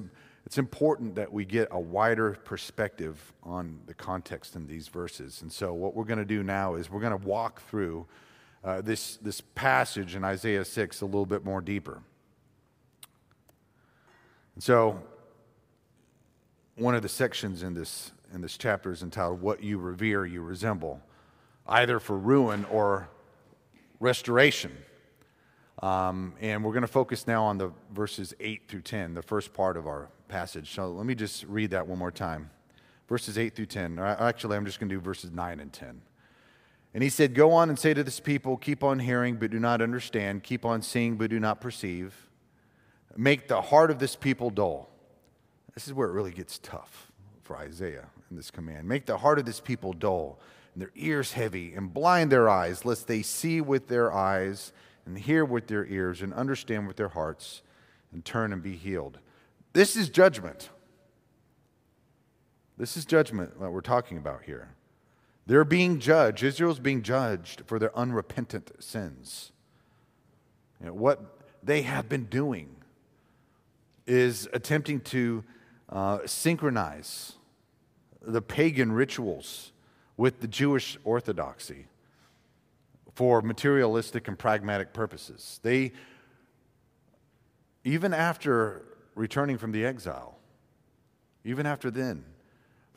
it's 0.55 0.59
important 0.61 1.17
that 1.17 1.33
we 1.33 1.45
get 1.45 1.67
a 1.73 1.81
wider 1.81 2.39
perspective 2.45 3.33
on 3.43 3.81
the 3.87 3.95
context 3.95 4.55
in 4.55 4.69
these 4.69 4.87
verses. 4.87 5.43
And 5.43 5.51
so, 5.51 5.75
what 5.75 5.97
we're 5.97 6.05
going 6.05 6.21
to 6.21 6.25
do 6.25 6.45
now 6.45 6.77
is 6.77 6.89
we're 6.89 7.01
going 7.01 7.21
to 7.21 7.27
walk 7.27 7.61
through 7.63 8.07
uh, 8.63 8.81
this, 8.81 9.17
this 9.17 9.41
passage 9.41 10.15
in 10.15 10.23
Isaiah 10.23 10.65
6 10.65 11.01
a 11.01 11.07
little 11.07 11.27
bit 11.27 11.45
more 11.45 11.61
deeper. 11.61 12.05
And 14.55 14.63
so, 14.63 15.03
one 16.77 16.95
of 16.95 17.03
the 17.03 17.09
sections 17.09 17.65
in 17.65 17.75
this, 17.75 18.13
in 18.33 18.41
this 18.41 18.57
chapter 18.57 18.93
is 18.93 19.03
entitled, 19.03 19.43
What 19.43 19.61
You 19.61 19.79
Revere, 19.79 20.25
You 20.25 20.41
Resemble, 20.41 21.03
either 21.67 21.99
for 21.99 22.17
ruin 22.17 22.65
or 22.67 23.09
restoration. 23.99 24.71
Um, 25.83 26.35
and 26.41 26.65
we're 26.65 26.73
going 26.73 26.83
to 26.83 26.89
focus 26.89 27.27
now 27.27 27.45
on 27.45 27.59
the 27.59 27.73
verses 27.93 28.35
8 28.41 28.63
through 28.69 28.83
10, 28.83 29.15
the 29.15 29.23
first 29.23 29.53
part 29.53 29.77
of 29.77 29.87
our 29.87 30.09
passage. 30.29 30.73
So 30.73 30.91
let 30.91 31.07
me 31.07 31.15
just 31.15 31.45
read 31.45 31.71
that 31.71 31.87
one 31.87 31.99
more 31.99 32.13
time. 32.13 32.51
Verses 33.09 33.37
8 33.37 33.55
through 33.55 33.67
10. 33.67 33.99
Actually, 33.99 34.57
I'm 34.57 34.65
just 34.65 34.79
going 34.79 34.89
to 34.89 34.95
do 34.95 35.01
verses 35.01 35.31
9 35.31 35.61
and 35.61 35.73
10. 35.73 36.01
And 36.95 37.03
he 37.03 37.09
said, 37.09 37.35
Go 37.35 37.51
on 37.53 37.69
and 37.69 37.79
say 37.79 37.93
to 37.93 38.05
this 38.05 38.21
people, 38.21 38.57
Keep 38.57 38.85
on 38.85 39.01
hearing, 39.01 39.37
but 39.37 39.51
do 39.51 39.59
not 39.59 39.83
understand. 39.83 40.45
Keep 40.45 40.65
on 40.65 40.81
seeing, 40.81 41.17
but 41.17 41.29
do 41.29 41.41
not 41.41 41.61
perceive. 41.61 42.15
Make 43.17 43.49
the 43.49 43.61
heart 43.61 43.91
of 43.91 43.99
this 43.99 44.17
people 44.17 44.51
dull. 44.51 44.89
This 45.75 45.87
is 45.89 45.93
where 45.93 46.09
it 46.09 46.13
really 46.13 46.31
gets 46.31 46.59
tough 46.59 47.11
for 47.43 47.57
Isaiah 47.57 48.07
in 48.31 48.37
this 48.37 48.51
command. 48.51 48.89
Make 48.89 49.07
the 49.07 49.19
heart 49.19 49.39
of 49.39 49.45
this 49.45 49.61
people 49.61 49.93
dull, 49.93 50.39
and 50.73 50.83
their 50.83 50.93
ears 50.95 51.33
heavy, 51.33 51.75
and 51.75 51.93
blind 51.93 52.31
their 52.31 52.49
eyes, 52.49 52.85
lest 52.85 53.09
they 53.09 53.23
see 53.23 53.61
with 53.61 53.89
their 53.89 54.13
eyes, 54.13 54.73
and 55.07 55.19
hear 55.19 55.45
with 55.45 55.67
their 55.67 55.85
ears, 55.87 56.23
and 56.23 56.33
understand 56.33 56.87
with 56.87 56.97
their 56.97 57.09
hearts, 57.09 57.63
and 58.13 58.25
turn 58.25 58.53
and 58.53 58.63
be 58.63 58.77
healed. 58.77 59.19
This 59.73 59.97
is 59.97 60.09
judgment. 60.09 60.71
This 62.77 62.97
is 62.97 63.05
judgment 63.05 63.61
that 63.61 63.71
we're 63.71 63.81
talking 63.81 64.17
about 64.17 64.45
here. 64.45 64.75
They're 65.47 65.65
being 65.65 66.01
judged. 66.01 66.43
Israel's 66.43 66.79
being 66.79 67.03
judged 67.03 67.63
for 67.67 67.79
their 67.79 67.97
unrepentant 67.97 68.73
sins. 68.83 69.53
You 70.81 70.87
know, 70.87 70.95
what 70.95 71.21
they 71.63 71.83
have 71.83 72.09
been 72.09 72.25
doing 72.25 72.77
is 74.07 74.49
attempting 74.53 75.01
to 75.01 75.45
uh, 75.89 76.19
synchronize 76.27 77.35
the 78.21 78.43
pagan 78.43 78.93
rituals 78.93 79.73
with 80.17 80.41
the 80.41 80.49
Jewish 80.49 80.97
orthodoxy 81.05 81.87
for 83.15 83.43
materialistic 83.43 84.29
and 84.29 84.39
pragmatic 84.39 84.93
purposes. 84.93 85.61
They, 85.63 85.93
even 87.85 88.13
after 88.13 88.83
returning 89.15 89.59
from 89.59 89.73
the 89.73 89.85
exile, 89.85 90.39
even 91.45 91.67
after 91.67 91.91
then, 91.91 92.25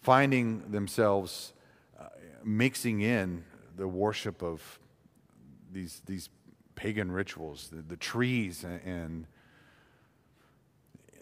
finding 0.01 0.71
themselves 0.71 1.53
uh, 1.99 2.05
mixing 2.43 3.01
in 3.01 3.43
the 3.75 3.87
worship 3.87 4.41
of 4.41 4.79
these, 5.71 6.01
these 6.05 6.29
pagan 6.75 7.11
rituals, 7.11 7.69
the, 7.69 7.81
the 7.81 7.97
trees 7.97 8.63
and 8.63 9.27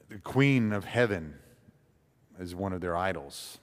the 0.09 0.19
queen 0.19 0.71
of 0.71 0.85
heaven 0.85 1.35
as 2.39 2.53
one 2.53 2.73
of 2.73 2.81
their 2.81 2.95
idols. 2.95 3.57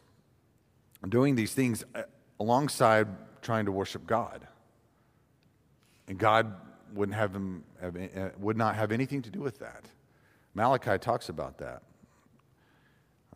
Doing 1.08 1.36
these 1.36 1.54
things 1.54 1.84
uh, 1.94 2.02
alongside 2.38 3.08
trying 3.40 3.64
to 3.66 3.72
worship 3.72 4.06
God. 4.06 4.46
And 6.08 6.18
God 6.18 6.54
wouldn't 6.94 7.16
have 7.16 7.32
them, 7.32 7.64
have, 7.80 7.96
uh, 7.96 8.28
would 8.38 8.56
not 8.56 8.74
have 8.74 8.92
anything 8.92 9.22
to 9.22 9.30
do 9.30 9.40
with 9.40 9.58
that. 9.60 9.84
Malachi 10.54 10.98
talks 10.98 11.28
about 11.28 11.58
that. 11.58 11.82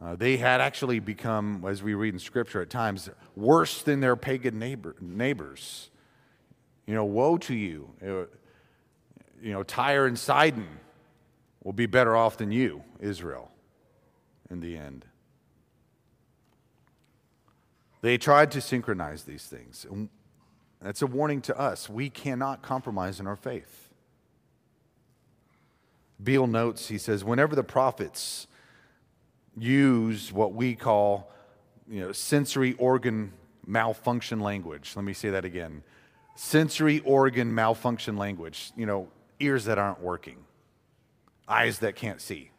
Uh, 0.00 0.14
they 0.14 0.36
had 0.36 0.60
actually 0.60 1.00
become, 1.00 1.64
as 1.66 1.82
we 1.82 1.94
read 1.94 2.12
in 2.12 2.20
Scripture 2.20 2.60
at 2.60 2.68
times, 2.68 3.08
worse 3.34 3.82
than 3.82 4.00
their 4.00 4.14
pagan 4.14 4.58
neighbor, 4.58 4.94
neighbors. 5.00 5.90
You 6.86 6.94
know, 6.94 7.04
woe 7.04 7.38
to 7.38 7.54
you. 7.54 7.90
Uh, 8.02 8.26
you 9.42 9.52
know, 9.52 9.62
Tyre 9.62 10.06
and 10.06 10.18
Sidon 10.18 10.66
will 11.64 11.72
be 11.72 11.86
better 11.86 12.14
off 12.14 12.36
than 12.36 12.52
you, 12.52 12.82
Israel, 13.00 13.50
in 14.50 14.60
the 14.60 14.76
end. 14.76 15.06
They 18.02 18.18
tried 18.18 18.50
to 18.52 18.60
synchronize 18.60 19.24
these 19.24 19.46
things. 19.46 19.86
That's 20.80 21.02
a 21.02 21.06
warning 21.06 21.40
to 21.42 21.58
us. 21.58 21.88
We 21.88 22.10
cannot 22.10 22.62
compromise 22.62 23.20
in 23.20 23.26
our 23.26 23.36
faith. 23.36 23.88
Beale 26.22 26.46
notes, 26.46 26.88
he 26.88 26.98
says, 26.98 27.24
whenever 27.24 27.54
the 27.54 27.64
prophets 27.64 28.46
use 29.56 30.32
what 30.32 30.52
we 30.52 30.74
call 30.74 31.30
you 31.88 32.00
know, 32.00 32.12
sensory 32.12 32.74
organ 32.74 33.32
malfunction 33.66 34.40
language, 34.40 34.92
let 34.96 35.04
me 35.04 35.12
say 35.12 35.30
that 35.30 35.44
again 35.44 35.82
sensory 36.36 37.00
organ 37.00 37.54
malfunction 37.54 38.16
language, 38.16 38.70
you 38.76 38.86
know, 38.86 39.08
ears 39.40 39.64
that 39.64 39.78
aren't 39.78 40.00
working, 40.00 40.36
eyes 41.48 41.80
that 41.80 41.96
can't 41.96 42.20
see. 42.20 42.50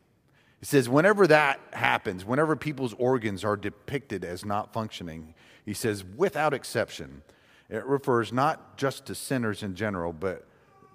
He 0.60 0.66
says, 0.66 0.90
whenever 0.90 1.28
that 1.28 1.60
happens, 1.72 2.26
whenever 2.26 2.56
people's 2.56 2.94
organs 2.96 3.44
are 3.44 3.56
depicted 3.56 4.26
as 4.26 4.44
not 4.44 4.74
functioning, 4.74 5.36
he 5.66 5.74
says, 5.74 6.04
without 6.04 6.54
exception, 6.54 7.22
it 7.70 7.86
refers 7.86 8.32
not 8.32 8.78
just 8.78 9.06
to 9.08 9.16
sinners 9.16 9.64
in 9.64 9.76
general, 9.76 10.14
but 10.14 10.48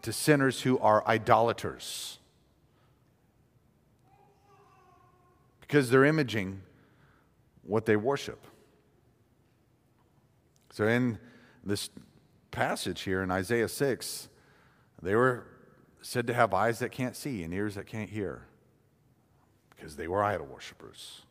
to 0.02 0.12
sinners 0.12 0.62
who 0.62 0.78
are 0.78 1.06
idolaters. 1.06 2.18
Because 5.60 5.90
they're 5.90 6.04
imaging 6.04 6.62
what 7.62 7.86
they 7.86 7.96
worship. 7.96 8.46
So, 10.70 10.86
in 10.86 11.18
this 11.62 11.90
passage 12.50 13.02
here 13.02 13.22
in 13.22 13.30
Isaiah 13.30 13.68
6, 13.68 14.28
they 15.02 15.14
were 15.14 15.46
said 16.00 16.26
to 16.26 16.34
have 16.34 16.52
eyes 16.54 16.78
that 16.80 16.90
can't 16.90 17.14
see 17.14 17.42
and 17.42 17.52
ears 17.52 17.74
that 17.76 17.86
can't 17.86 18.10
hear 18.10 18.46
because 19.70 19.96
they 19.96 20.08
were 20.08 20.22
idol 20.22 20.46
worshippers. 20.46 21.22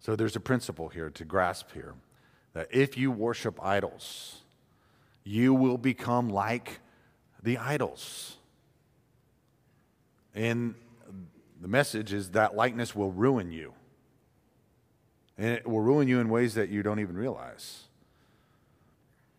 So 0.00 0.16
there's 0.16 0.34
a 0.34 0.40
principle 0.40 0.88
here 0.88 1.10
to 1.10 1.24
grasp 1.24 1.72
here 1.72 1.94
that 2.54 2.68
if 2.70 2.96
you 2.96 3.10
worship 3.10 3.62
idols, 3.62 4.40
you 5.24 5.54
will 5.54 5.78
become 5.78 6.30
like 6.30 6.80
the 7.42 7.58
idols. 7.58 8.36
And 10.34 10.74
the 11.60 11.68
message 11.68 12.12
is 12.12 12.30
that 12.30 12.56
likeness 12.56 12.94
will 12.96 13.12
ruin 13.12 13.52
you. 13.52 13.74
And 15.36 15.48
it 15.48 15.66
will 15.66 15.80
ruin 15.80 16.08
you 16.08 16.18
in 16.18 16.28
ways 16.28 16.54
that 16.54 16.70
you 16.70 16.82
don't 16.82 16.98
even 16.98 17.16
realize. 17.16 17.84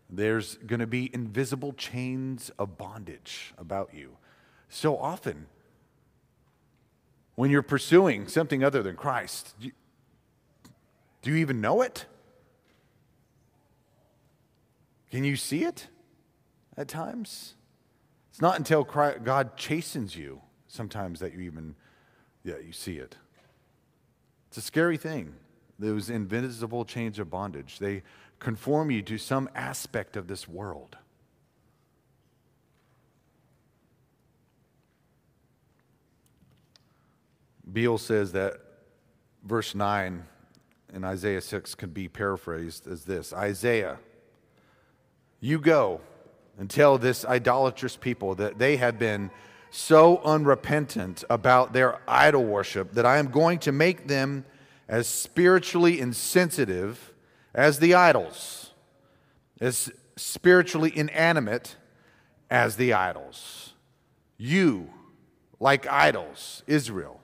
There's 0.10 0.56
going 0.56 0.80
to 0.80 0.88
be 0.88 1.10
invisible 1.14 1.74
chains 1.74 2.52
of 2.60 2.78
bondage 2.78 3.54
about 3.58 3.94
you. 3.94 4.18
So 4.70 4.98
often, 4.98 5.48
when 7.36 7.50
you're 7.50 7.62
pursuing 7.62 8.28
something 8.28 8.64
other 8.64 8.84
than 8.84 8.96
Christ, 8.96 9.56
do 11.22 11.30
you, 11.30 11.38
even 11.38 11.62
know 11.62 11.82
it? 11.82 12.06
Can 15.12 15.24
you 15.24 15.36
see 15.36 15.64
it 15.64 15.88
at 16.78 16.88
times? 16.88 17.56
It's 18.30 18.42
not 18.42 18.58
until 18.58 18.84
God 18.84 19.58
chastens 19.58 20.16
you 20.16 20.42
sometimes 20.68 21.20
that 21.20 21.34
you 21.34 21.42
even 21.42 21.76
yeah, 22.44 22.58
you 22.58 22.72
see 22.72 22.98
it. 22.98 23.16
It's 24.48 24.58
a 24.58 24.62
scary 24.62 24.98
thing. 24.98 25.34
Those 25.78 26.10
invisible 26.10 26.86
chains 26.86 27.20
of 27.20 27.30
bondage. 27.30 27.80
They 27.80 28.04
conform 28.40 28.92
you 28.92 29.02
to 29.04 29.18
some 29.18 29.50
aspect 29.56 30.18
of 30.18 30.28
this 30.28 30.48
world. 30.48 30.98
Beale 37.72 37.98
says 37.98 38.34
that 38.34 38.56
verse 39.44 39.74
9 39.74 40.26
in 40.94 41.04
Isaiah 41.04 41.42
6 41.42 41.76
can 41.76 41.90
be 41.90 42.08
paraphrased 42.08 42.88
as 42.88 43.06
this 43.06 43.34
Isaiah, 43.34 43.98
you 45.40 45.60
go 45.60 46.02
and 46.58 46.70
tell 46.70 46.98
this 46.98 47.26
idolatrous 47.26 47.96
people 47.96 48.36
that 48.36 48.60
they 48.60 48.78
have 48.78 49.00
been 49.00 49.32
so 49.72 50.22
unrepentant 50.24 51.24
about 51.30 51.74
their 51.74 52.00
idol 52.08 52.44
worship 52.44 52.92
that 52.94 53.06
I 53.06 53.18
am 53.18 53.28
going 53.28 53.60
to 53.60 53.72
make 53.72 54.08
them 54.08 54.46
as 54.88 55.08
spiritually 55.08 56.00
insensitive 56.00 57.14
as 57.56 57.80
the 57.80 57.94
idols, 57.94 58.72
as 59.62 59.92
spiritually 60.18 60.92
inanimate 60.96 61.78
as 62.50 62.76
the 62.76 62.94
idols. 62.94 63.74
You, 64.38 64.90
like 65.60 65.88
idols, 65.88 66.64
Israel, 66.68 67.22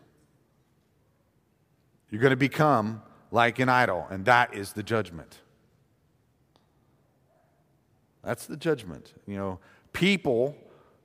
you're 2.10 2.22
going 2.22 2.32
to 2.32 2.38
become 2.38 3.02
like 3.32 3.60
an 3.60 3.70
idol, 3.70 4.08
and 4.10 4.26
that 4.26 4.54
is 4.54 4.74
the 4.74 4.84
judgment. 4.84 5.40
That's 8.24 8.46
the 8.46 8.58
judgment. 8.58 9.14
You 9.26 9.38
know, 9.38 9.60
people, 9.94 10.56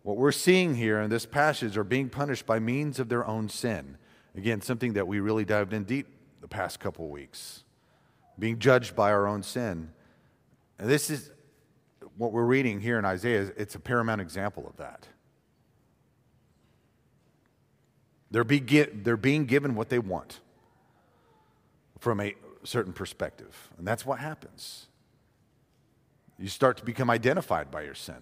what 0.02 0.16
we're 0.16 0.32
seeing 0.32 0.74
here 0.74 1.00
in 1.00 1.10
this 1.10 1.26
passage, 1.26 1.76
are 1.76 1.84
being 1.84 2.08
punished 2.08 2.46
by 2.46 2.58
means 2.58 2.98
of 2.98 3.08
their 3.08 3.26
own 3.26 3.48
sin. 3.48 3.96
Again, 4.36 4.60
something 4.60 4.94
that 4.94 5.06
we 5.06 5.20
really 5.20 5.44
dived 5.44 5.72
in 5.72 5.84
deep 5.84 6.06
the 6.40 6.48
past 6.48 6.80
couple 6.80 7.08
weeks. 7.08 7.64
Being 8.38 8.58
judged 8.58 8.96
by 8.96 9.12
our 9.12 9.26
own 9.26 9.42
sin. 9.42 9.90
And 10.78 10.88
this 10.88 11.10
is 11.10 11.30
what 12.16 12.32
we're 12.32 12.44
reading 12.44 12.80
here 12.80 12.98
in 12.98 13.04
Isaiah, 13.04 13.52
it's 13.56 13.74
a 13.74 13.80
paramount 13.80 14.20
example 14.20 14.66
of 14.66 14.76
that. 14.78 15.06
They're, 18.30 18.44
be, 18.44 18.60
they're 18.60 19.16
being 19.16 19.44
given 19.44 19.74
what 19.74 19.90
they 19.90 19.98
want 19.98 20.40
from 22.02 22.20
a 22.20 22.34
certain 22.64 22.92
perspective. 22.92 23.70
And 23.78 23.86
that's 23.86 24.04
what 24.04 24.18
happens. 24.18 24.88
You 26.36 26.48
start 26.48 26.76
to 26.78 26.84
become 26.84 27.08
identified 27.08 27.70
by 27.70 27.82
your 27.82 27.94
sin. 27.94 28.16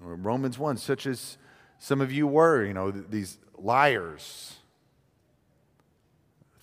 Romans 0.00 0.58
1, 0.58 0.78
such 0.78 1.06
as 1.06 1.38
some 1.78 2.00
of 2.00 2.10
you 2.10 2.26
were, 2.26 2.64
you 2.64 2.74
know, 2.74 2.90
these 2.90 3.38
liars, 3.56 4.56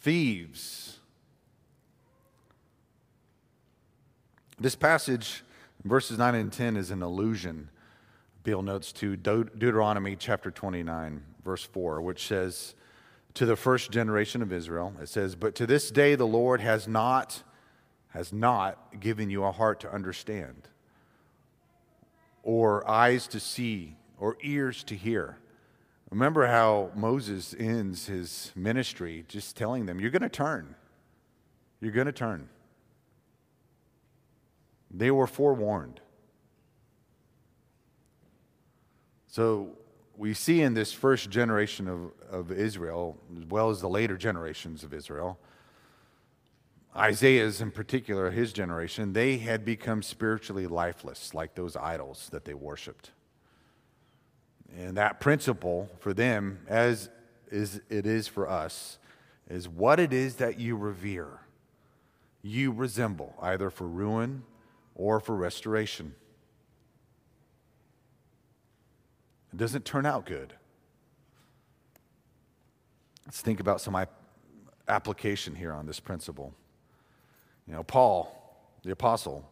thieves. 0.01 0.99
This 4.59 4.75
passage, 4.75 5.45
verses 5.85 6.17
9 6.17 6.35
and 6.35 6.51
10, 6.51 6.75
is 6.75 6.91
an 6.91 7.01
allusion, 7.01 7.69
Beale 8.43 8.61
notes, 8.61 8.91
to 8.91 9.15
Deuteronomy 9.15 10.17
chapter 10.17 10.51
29, 10.51 11.23
verse 11.45 11.63
4, 11.63 12.01
which 12.01 12.27
says, 12.27 12.75
to 13.37 13.45
the 13.45 13.55
first 13.55 13.91
generation 13.91 14.41
of 14.41 14.51
Israel. 14.51 14.95
It 14.99 15.09
says, 15.09 15.35
But 15.35 15.53
to 15.55 15.67
this 15.67 15.91
day 15.91 16.15
the 16.15 16.25
Lord 16.25 16.59
has 16.59 16.87
not, 16.87 17.43
has 18.09 18.33
not 18.33 18.99
given 18.99 19.29
you 19.29 19.43
a 19.43 19.51
heart 19.51 19.79
to 19.81 19.93
understand, 19.93 20.67
or 22.41 22.89
eyes 22.89 23.27
to 23.27 23.39
see, 23.39 23.95
or 24.17 24.37
ears 24.41 24.83
to 24.85 24.95
hear. 24.95 25.37
Remember 26.09 26.47
how 26.47 26.89
Moses 26.95 27.55
ends 27.59 28.07
his 28.07 28.51
ministry 28.55 29.23
just 29.27 29.55
telling 29.55 29.85
them, 29.85 29.99
You're 29.99 30.09
going 30.09 30.23
to 30.23 30.29
turn. 30.29 30.73
You're 31.79 31.91
going 31.91 32.07
to 32.07 32.11
turn. 32.11 32.49
They 34.89 35.11
were 35.11 35.27
forewarned. 35.27 36.01
So 39.27 39.77
we 40.17 40.33
see 40.33 40.61
in 40.61 40.73
this 40.73 40.91
first 40.91 41.29
generation 41.29 41.87
of, 41.87 42.11
of 42.29 42.51
Israel, 42.51 43.17
as 43.37 43.45
well 43.45 43.69
as 43.69 43.81
the 43.81 43.87
later 43.89 44.17
generations 44.17 44.83
of 44.83 44.93
Israel, 44.93 45.39
Isaiah's 46.95 47.61
in 47.61 47.69
particular, 47.69 48.31
his 48.31 48.51
generation, 48.51 49.13
they 49.13 49.37
had 49.37 49.63
become 49.63 50.01
spiritually 50.01 50.65
lifeless, 50.65 51.35
like 51.35 51.53
those 51.53 51.75
idols 51.75 52.29
that 52.31 52.45
they 52.45 52.55
worshiped. 52.55 53.11
And 54.75 54.97
that 54.97 55.19
principle 55.19 55.89
for 55.99 56.13
them, 56.13 56.59
as 56.67 57.09
is, 57.51 57.79
it 57.89 58.07
is 58.07 58.27
for 58.27 58.49
us, 58.49 58.97
is 59.47 59.69
what 59.69 59.99
it 59.99 60.11
is 60.11 60.37
that 60.37 60.59
you 60.59 60.75
revere, 60.75 61.41
you 62.41 62.71
resemble, 62.71 63.35
either 63.41 63.69
for 63.69 63.87
ruin 63.87 64.43
or 64.95 65.19
for 65.19 65.35
restoration. 65.35 66.15
It 69.57 69.61
doesn't 69.61 69.85
turn 69.85 70.05
out 70.05 70.27
good. 70.27 70.53
Let's 73.25 73.41
think 73.41 73.59
about 73.59 73.81
some 73.81 73.97
application 74.87 75.55
here 75.55 75.73
on 75.73 75.87
this 75.87 75.99
principle. 75.99 76.53
You 77.65 77.73
know, 77.73 77.81
Paul, 77.81 78.31
the 78.83 78.91
apostle, 78.91 79.49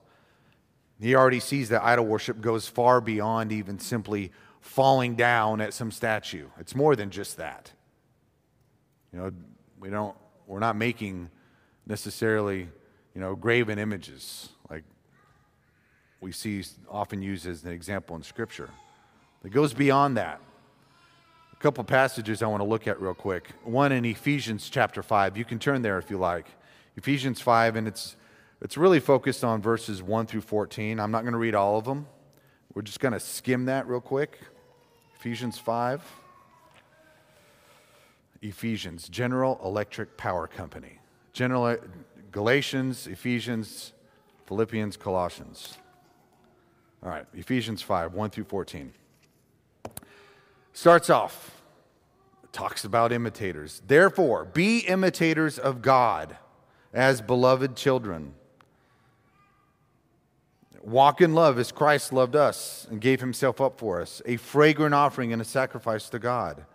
he 1.01 1.15
already 1.15 1.39
sees 1.39 1.69
that 1.69 1.83
idol 1.83 2.05
worship 2.05 2.39
goes 2.39 2.67
far 2.67 3.01
beyond 3.01 3.51
even 3.51 3.79
simply 3.79 4.31
falling 4.61 5.15
down 5.15 5.59
at 5.59 5.73
some 5.73 5.89
statue. 5.89 6.49
It's 6.59 6.75
more 6.75 6.95
than 6.95 7.09
just 7.09 7.37
that. 7.37 7.71
You 9.11 9.17
know, 9.17 9.31
we 9.79 9.89
don't, 9.89 10.15
we're 10.45 10.59
not 10.59 10.75
making 10.75 11.31
necessarily, 11.87 12.67
you 13.15 13.21
know, 13.21 13.35
graven 13.35 13.79
images 13.79 14.49
like 14.69 14.83
we 16.21 16.31
see 16.31 16.63
often 16.87 17.23
used 17.23 17.47
as 17.47 17.63
an 17.63 17.71
example 17.71 18.15
in 18.15 18.21
Scripture. 18.21 18.69
It 19.45 19.51
goes 19.51 19.75
beyond 19.75 20.17
that. 20.17 20.41
A 21.53 21.55
couple 21.57 21.83
passages 21.83 22.41
I 22.41 22.47
want 22.47 22.61
to 22.61 22.65
look 22.67 22.87
at 22.87 22.99
real 22.99 23.13
quick. 23.13 23.51
One 23.63 23.91
in 23.91 24.03
Ephesians 24.03 24.69
chapter 24.69 25.03
5. 25.03 25.37
You 25.37 25.45
can 25.45 25.59
turn 25.59 25.83
there 25.83 25.99
if 25.99 26.09
you 26.09 26.17
like. 26.17 26.47
Ephesians 26.97 27.39
5, 27.41 27.75
and 27.75 27.87
it's, 27.87 28.15
it's 28.59 28.75
really 28.75 28.99
focused 28.99 29.43
on 29.43 29.61
verses 29.61 30.01
1 30.01 30.25
through 30.25 30.41
14. 30.41 30.99
I'm 30.99 31.11
not 31.11 31.21
going 31.21 31.33
to 31.33 31.37
read 31.37 31.53
all 31.53 31.77
of 31.77 31.85
them. 31.85 32.07
We're 32.73 32.81
just 32.81 32.99
going 32.99 33.13
to 33.13 33.19
skim 33.19 33.65
that 33.65 33.87
real 33.87 34.01
quick. 34.01 34.39
Ephesians 35.19 35.59
5. 35.59 36.01
Ephesians, 38.41 39.07
General 39.09 39.59
Electric 39.63 40.17
Power 40.17 40.47
Company. 40.47 40.99
General 41.33 41.65
uh, 41.65 41.77
Galatians, 42.31 43.07
Ephesians, 43.07 43.93
Philippians, 44.47 44.97
Colossians. 44.97 45.77
All 47.03 47.09
right, 47.09 47.25
Ephesians 47.35 47.81
5, 47.81 48.13
1 48.13 48.29
through 48.31 48.45
14. 48.45 48.91
Starts 50.75 51.09
off, 51.09 51.61
talks 52.51 52.83
about 52.83 53.13
imitators. 53.13 53.81
Therefore, 53.87 54.43
be 54.43 54.79
imitators 54.79 55.57
of 55.57 55.81
God 55.81 56.35
as 56.93 57.21
beloved 57.21 57.77
children. 57.77 58.33
Walk 60.83 61.21
in 61.21 61.33
love 61.33 61.57
as 61.59 61.71
Christ 61.71 62.11
loved 62.11 62.35
us 62.35 62.85
and 62.91 62.99
gave 62.99 63.21
himself 63.21 63.61
up 63.61 63.79
for 63.79 64.01
us, 64.01 64.21
a 64.25 64.35
fragrant 64.35 64.93
offering 64.93 65.31
and 65.31 65.41
a 65.41 65.45
sacrifice 65.45 66.09
to 66.09 66.19
God. 66.19 66.65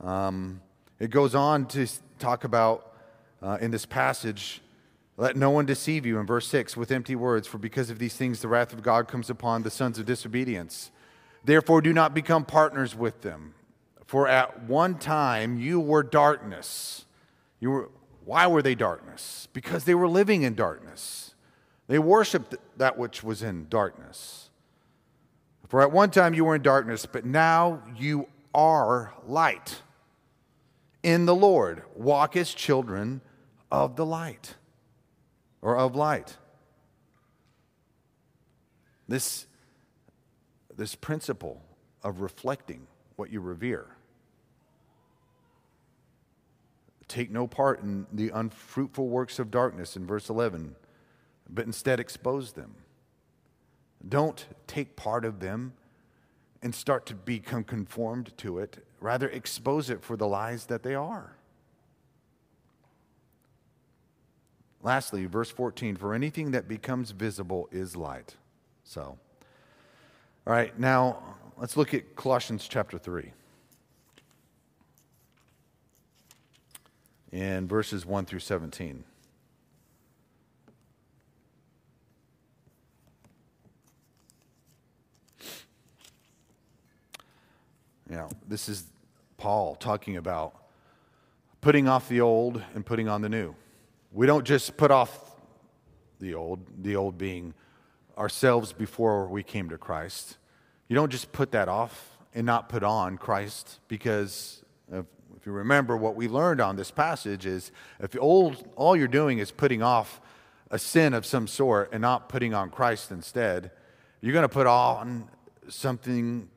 Um, 0.00 0.60
it 0.98 1.10
goes 1.12 1.36
on 1.36 1.66
to 1.66 1.86
talk 2.18 2.42
about 2.42 2.92
uh, 3.40 3.56
in 3.60 3.70
this 3.70 3.86
passage 3.86 4.62
let 5.16 5.36
no 5.36 5.50
one 5.50 5.64
deceive 5.64 6.04
you 6.04 6.18
in 6.18 6.26
verse 6.26 6.48
6 6.48 6.76
with 6.76 6.90
empty 6.90 7.14
words, 7.14 7.46
for 7.46 7.58
because 7.58 7.88
of 7.88 8.00
these 8.00 8.16
things 8.16 8.40
the 8.40 8.48
wrath 8.48 8.72
of 8.72 8.82
God 8.82 9.06
comes 9.06 9.30
upon 9.30 9.62
the 9.62 9.70
sons 9.70 10.00
of 10.00 10.06
disobedience. 10.06 10.90
Therefore, 11.44 11.80
do 11.80 11.92
not 11.92 12.14
become 12.14 12.44
partners 12.44 12.94
with 12.94 13.22
them. 13.22 13.54
For 14.06 14.28
at 14.28 14.64
one 14.64 14.98
time 14.98 15.58
you 15.58 15.80
were 15.80 16.02
darkness, 16.02 17.06
You 17.62 17.70
were, 17.70 17.90
why 18.24 18.48
were 18.48 18.60
they 18.60 18.74
darkness? 18.74 19.46
Because 19.52 19.84
they 19.84 19.94
were 19.94 20.08
living 20.08 20.42
in 20.42 20.56
darkness. 20.56 21.36
They 21.86 22.00
worshiped 22.00 22.56
that 22.76 22.98
which 22.98 23.22
was 23.22 23.40
in 23.40 23.68
darkness. 23.68 24.50
For 25.68 25.80
at 25.80 25.92
one 25.92 26.10
time 26.10 26.34
you 26.34 26.44
were 26.44 26.56
in 26.56 26.62
darkness, 26.62 27.06
but 27.06 27.24
now 27.24 27.82
you 27.96 28.26
are 28.52 29.14
light 29.28 29.82
in 31.04 31.24
the 31.24 31.36
Lord. 31.36 31.84
Walk 31.94 32.36
as 32.36 32.52
children 32.52 33.20
of 33.70 33.94
the 33.94 34.04
light 34.04 34.56
or 35.62 35.78
of 35.78 35.94
light. 35.94 36.36
This, 39.06 39.46
this 40.76 40.94
principle 40.94 41.62
of 42.02 42.20
reflecting 42.20 42.86
what 43.16 43.30
you 43.30 43.40
revere. 43.40 43.86
Take 47.08 47.30
no 47.30 47.46
part 47.46 47.82
in 47.82 48.06
the 48.12 48.30
unfruitful 48.30 49.08
works 49.08 49.38
of 49.38 49.50
darkness 49.50 49.96
in 49.96 50.06
verse 50.06 50.30
11, 50.30 50.74
but 51.48 51.66
instead 51.66 52.00
expose 52.00 52.52
them. 52.52 52.74
Don't 54.08 54.46
take 54.66 54.96
part 54.96 55.24
of 55.24 55.40
them 55.40 55.74
and 56.62 56.74
start 56.74 57.06
to 57.06 57.14
become 57.14 57.64
conformed 57.64 58.36
to 58.38 58.58
it. 58.58 58.84
Rather, 59.00 59.28
expose 59.28 59.90
it 59.90 60.02
for 60.02 60.16
the 60.16 60.26
lies 60.26 60.66
that 60.66 60.82
they 60.82 60.94
are. 60.94 61.36
Lastly, 64.82 65.26
verse 65.26 65.50
14 65.50 65.96
for 65.96 66.14
anything 66.14 66.50
that 66.52 66.68
becomes 66.68 67.12
visible 67.12 67.68
is 67.70 67.96
light. 67.96 68.36
So, 68.84 69.18
all 70.44 70.52
right, 70.52 70.76
now 70.76 71.22
let's 71.56 71.76
look 71.76 71.94
at 71.94 72.16
Colossians 72.16 72.66
chapter 72.66 72.98
3. 72.98 73.30
In 77.30 77.68
verses 77.68 78.04
1 78.04 78.26
through 78.26 78.40
17. 78.40 79.04
You 88.10 88.16
know, 88.16 88.28
this 88.46 88.68
is 88.68 88.84
Paul 89.38 89.76
talking 89.76 90.16
about 90.16 90.54
putting 91.60 91.86
off 91.86 92.08
the 92.08 92.20
old 92.20 92.62
and 92.74 92.84
putting 92.84 93.08
on 93.08 93.22
the 93.22 93.28
new. 93.28 93.54
We 94.10 94.26
don't 94.26 94.44
just 94.44 94.76
put 94.76 94.90
off 94.90 95.36
the 96.18 96.34
old, 96.34 96.60
the 96.82 96.96
old 96.96 97.16
being 97.16 97.54
ourselves 98.16 98.72
before 98.72 99.26
we 99.28 99.42
came 99.42 99.68
to 99.70 99.78
Christ. 99.78 100.36
You 100.88 100.96
don't 100.96 101.10
just 101.10 101.32
put 101.32 101.52
that 101.52 101.68
off 101.68 102.18
and 102.34 102.46
not 102.46 102.68
put 102.68 102.82
on 102.82 103.18
Christ 103.18 103.80
because 103.88 104.62
if, 104.90 105.06
if 105.36 105.46
you 105.46 105.52
remember 105.52 105.96
what 105.96 106.14
we 106.14 106.28
learned 106.28 106.60
on 106.60 106.76
this 106.76 106.90
passage 106.90 107.46
is 107.46 107.72
if 108.00 108.16
old, 108.18 108.68
all 108.76 108.96
you're 108.96 109.08
doing 109.08 109.38
is 109.38 109.50
putting 109.50 109.82
off 109.82 110.20
a 110.70 110.78
sin 110.78 111.14
of 111.14 111.26
some 111.26 111.46
sort 111.46 111.90
and 111.92 112.00
not 112.00 112.28
putting 112.28 112.54
on 112.54 112.70
Christ 112.70 113.10
instead, 113.10 113.70
you're 114.20 114.32
going 114.32 114.42
to 114.42 114.48
put 114.48 114.66
on 114.66 115.28
something 115.68 116.48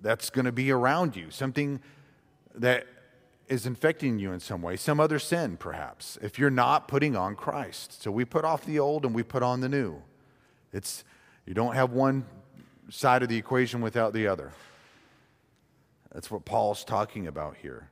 that's 0.00 0.30
going 0.30 0.44
to 0.44 0.52
be 0.52 0.70
around 0.70 1.16
you, 1.16 1.30
something 1.30 1.80
that 2.54 2.86
is 3.48 3.66
infecting 3.66 4.18
you 4.18 4.32
in 4.32 4.40
some 4.40 4.62
way, 4.62 4.76
some 4.76 4.98
other 4.98 5.18
sin 5.18 5.56
perhaps, 5.56 6.18
if 6.22 6.38
you're 6.38 6.50
not 6.50 6.88
putting 6.88 7.16
on 7.16 7.34
Christ. 7.36 8.02
So 8.02 8.10
we 8.10 8.24
put 8.24 8.44
off 8.44 8.64
the 8.64 8.78
old 8.78 9.04
and 9.04 9.14
we 9.14 9.22
put 9.22 9.42
on 9.42 9.60
the 9.60 9.68
new. 9.68 10.02
It's 10.72 11.04
you 11.46 11.54
don't 11.54 11.74
have 11.74 11.92
one 11.92 12.24
side 12.88 13.22
of 13.22 13.28
the 13.28 13.36
equation 13.36 13.80
without 13.80 14.12
the 14.12 14.26
other. 14.26 14.52
That's 16.12 16.30
what 16.30 16.44
Paul's 16.44 16.84
talking 16.84 17.26
about 17.26 17.56
here. 17.56 17.88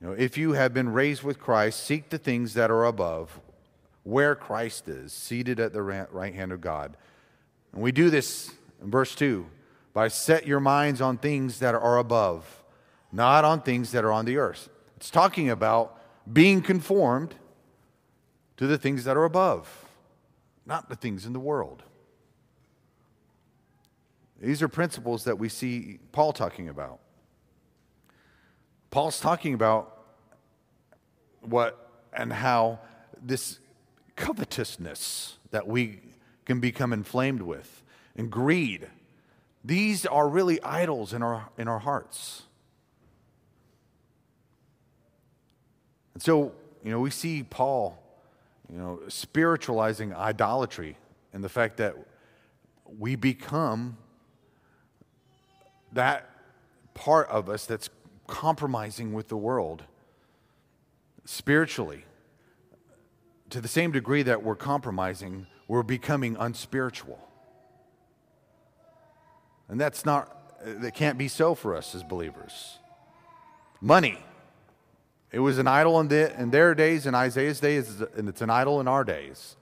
You 0.00 0.08
know, 0.08 0.12
if 0.14 0.38
you 0.38 0.52
have 0.52 0.72
been 0.72 0.92
raised 0.92 1.22
with 1.22 1.38
Christ, 1.38 1.84
seek 1.84 2.10
the 2.10 2.18
things 2.18 2.54
that 2.54 2.70
are 2.70 2.84
above, 2.84 3.40
where 4.04 4.34
Christ 4.34 4.88
is, 4.88 5.12
seated 5.12 5.60
at 5.60 5.72
the 5.72 5.82
right 5.82 6.34
hand 6.34 6.52
of 6.52 6.60
God. 6.60 6.96
And 7.72 7.82
we 7.82 7.92
do 7.92 8.10
this 8.10 8.50
in 8.82 8.90
verse 8.90 9.14
2 9.14 9.46
by 9.92 10.08
set 10.08 10.46
your 10.46 10.60
minds 10.60 11.00
on 11.00 11.18
things 11.18 11.58
that 11.58 11.74
are 11.74 11.98
above, 11.98 12.62
not 13.12 13.44
on 13.44 13.60
things 13.60 13.92
that 13.92 14.04
are 14.04 14.12
on 14.12 14.24
the 14.24 14.38
earth. 14.38 14.68
It's 14.96 15.10
talking 15.10 15.50
about 15.50 16.00
being 16.32 16.62
conformed 16.62 17.34
to 18.56 18.66
the 18.66 18.78
things 18.78 19.04
that 19.04 19.16
are 19.16 19.24
above, 19.24 19.84
not 20.64 20.88
the 20.88 20.96
things 20.96 21.26
in 21.26 21.32
the 21.32 21.40
world. 21.40 21.82
These 24.42 24.60
are 24.60 24.68
principles 24.68 25.24
that 25.24 25.38
we 25.38 25.48
see 25.48 25.98
Paul 26.10 26.32
talking 26.32 26.68
about. 26.68 26.98
Paul's 28.90 29.20
talking 29.20 29.54
about 29.54 30.04
what 31.40 31.90
and 32.12 32.32
how 32.32 32.80
this 33.22 33.58
covetousness 34.16 35.38
that 35.50 35.66
we 35.66 36.00
can 36.44 36.60
become 36.60 36.92
inflamed 36.92 37.40
with 37.42 37.82
and 38.16 38.30
greed 38.30 38.88
these 39.64 40.06
are 40.06 40.28
really 40.28 40.60
idols 40.62 41.12
in 41.12 41.22
our, 41.22 41.48
in 41.56 41.68
our 41.68 41.78
hearts. 41.78 42.42
And 46.14 46.22
so, 46.22 46.52
you 46.82 46.90
know, 46.90 47.00
we 47.00 47.10
see 47.10 47.44
Paul, 47.44 47.96
you 48.70 48.76
know, 48.76 49.00
spiritualizing 49.08 50.14
idolatry 50.14 50.96
and 51.32 51.44
the 51.44 51.48
fact 51.48 51.76
that 51.76 51.94
we 52.98 53.14
become 53.14 53.96
that 55.92 56.30
part 56.94 57.28
of 57.28 57.48
us 57.48 57.66
that's 57.66 57.90
compromising 58.26 59.12
with 59.12 59.28
the 59.28 59.36
world 59.36 59.84
spiritually. 61.24 62.04
To 63.50 63.60
the 63.60 63.68
same 63.68 63.92
degree 63.92 64.22
that 64.22 64.42
we're 64.42 64.56
compromising, 64.56 65.46
we're 65.68 65.82
becoming 65.82 66.36
unspiritual. 66.38 67.18
And 69.68 69.80
that's 69.80 70.04
not, 70.04 70.58
that 70.64 70.94
can't 70.94 71.18
be 71.18 71.28
so 71.28 71.54
for 71.54 71.76
us 71.76 71.94
as 71.94 72.02
believers. 72.02 72.78
Money. 73.80 74.18
It 75.30 75.40
was 75.40 75.58
an 75.58 75.66
idol 75.66 75.98
in, 76.00 76.08
the, 76.08 76.38
in 76.40 76.50
their 76.50 76.74
days, 76.74 77.06
in 77.06 77.14
Isaiah's 77.14 77.58
days, 77.58 78.02
and 78.16 78.28
it's 78.28 78.42
an 78.42 78.50
idol 78.50 78.80
in 78.80 78.88
our 78.88 79.02
days. 79.02 79.56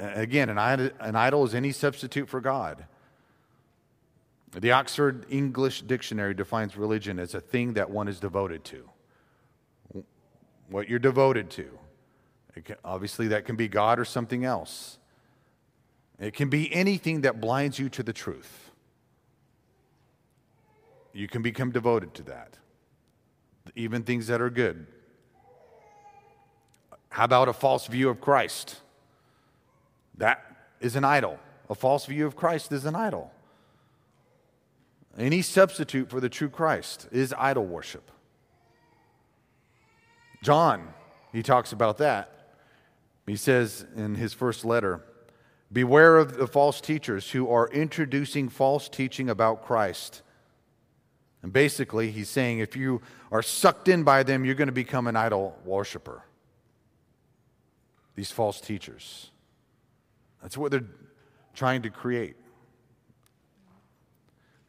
Again, 0.00 0.48
an, 0.48 0.58
an 1.00 1.16
idol 1.16 1.44
is 1.44 1.54
any 1.54 1.72
substitute 1.72 2.28
for 2.28 2.40
God. 2.40 2.84
The 4.52 4.72
Oxford 4.72 5.26
English 5.30 5.82
Dictionary 5.82 6.34
defines 6.34 6.76
religion 6.76 7.18
as 7.18 7.34
a 7.34 7.40
thing 7.40 7.74
that 7.74 7.88
one 7.88 8.08
is 8.08 8.18
devoted 8.18 8.64
to. 8.64 8.88
What 10.68 10.88
you're 10.88 10.98
devoted 10.98 11.50
to. 11.50 11.78
Can, 12.64 12.76
obviously, 12.84 13.28
that 13.28 13.44
can 13.44 13.56
be 13.56 13.68
God 13.68 13.98
or 13.98 14.04
something 14.04 14.44
else. 14.44 14.98
It 16.18 16.34
can 16.34 16.50
be 16.50 16.72
anything 16.74 17.22
that 17.22 17.40
blinds 17.40 17.78
you 17.78 17.88
to 17.90 18.02
the 18.02 18.12
truth. 18.12 18.70
You 21.12 21.28
can 21.28 21.42
become 21.42 21.70
devoted 21.70 22.12
to 22.14 22.22
that, 22.24 22.58
even 23.74 24.02
things 24.02 24.26
that 24.26 24.40
are 24.40 24.50
good. 24.50 24.86
How 27.08 27.24
about 27.24 27.48
a 27.48 27.52
false 27.52 27.86
view 27.86 28.08
of 28.08 28.20
Christ? 28.20 28.76
That 30.16 30.44
is 30.80 30.96
an 30.96 31.04
idol. 31.04 31.38
A 31.68 31.74
false 31.74 32.06
view 32.06 32.26
of 32.26 32.36
Christ 32.36 32.72
is 32.72 32.84
an 32.84 32.94
idol. 32.94 33.32
Any 35.18 35.42
substitute 35.42 36.08
for 36.08 36.20
the 36.20 36.28
true 36.28 36.48
Christ 36.48 37.08
is 37.10 37.34
idol 37.36 37.66
worship. 37.66 38.10
John, 40.42 40.88
he 41.32 41.42
talks 41.42 41.72
about 41.72 41.98
that. 41.98 42.32
He 43.26 43.36
says 43.36 43.84
in 43.96 44.14
his 44.14 44.32
first 44.32 44.64
letter 44.64 45.04
Beware 45.72 46.16
of 46.18 46.36
the 46.36 46.48
false 46.48 46.80
teachers 46.80 47.30
who 47.30 47.48
are 47.48 47.68
introducing 47.68 48.48
false 48.48 48.88
teaching 48.88 49.30
about 49.30 49.64
Christ 49.64 50.22
and 51.42 51.52
basically, 51.52 52.10
he's 52.10 52.28
saying 52.28 52.58
if 52.58 52.76
you 52.76 53.00
are 53.32 53.42
sucked 53.42 53.88
in 53.88 54.02
by 54.02 54.22
them, 54.22 54.44
you're 54.44 54.54
going 54.54 54.68
to 54.68 54.72
become 54.72 55.06
an 55.06 55.16
idol 55.16 55.56
worshiper. 55.64 56.22
These 58.14 58.30
false 58.30 58.60
teachers. 58.60 59.30
That's 60.42 60.58
what 60.58 60.70
they're 60.70 60.84
trying 61.54 61.82
to 61.82 61.90
create. 61.90 62.36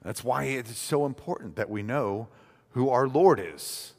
That's 0.03 0.23
why 0.23 0.45
it's 0.45 0.77
so 0.77 1.05
important 1.05 1.55
that 1.55 1.69
we 1.69 1.83
know 1.83 2.27
who 2.71 2.89
our 2.89 3.07
Lord 3.07 3.39
is. 3.39 3.93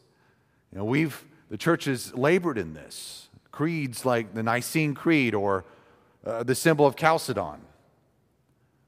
You 0.73 0.79
know, 0.79 0.85
we've, 0.85 1.25
the 1.49 1.59
church 1.59 1.85
has 1.85 2.15
labored 2.15 2.59
in 2.59 2.75
this. 2.75 3.29
Creeds 3.51 4.05
like 4.05 4.35
the 4.35 4.43
Nicene 4.43 4.95
Creed 4.95 5.35
or 5.35 5.65
uh, 6.25 6.43
the 6.43 6.55
symbol 6.55 6.87
of 6.87 6.97
Chalcedon, 6.97 7.61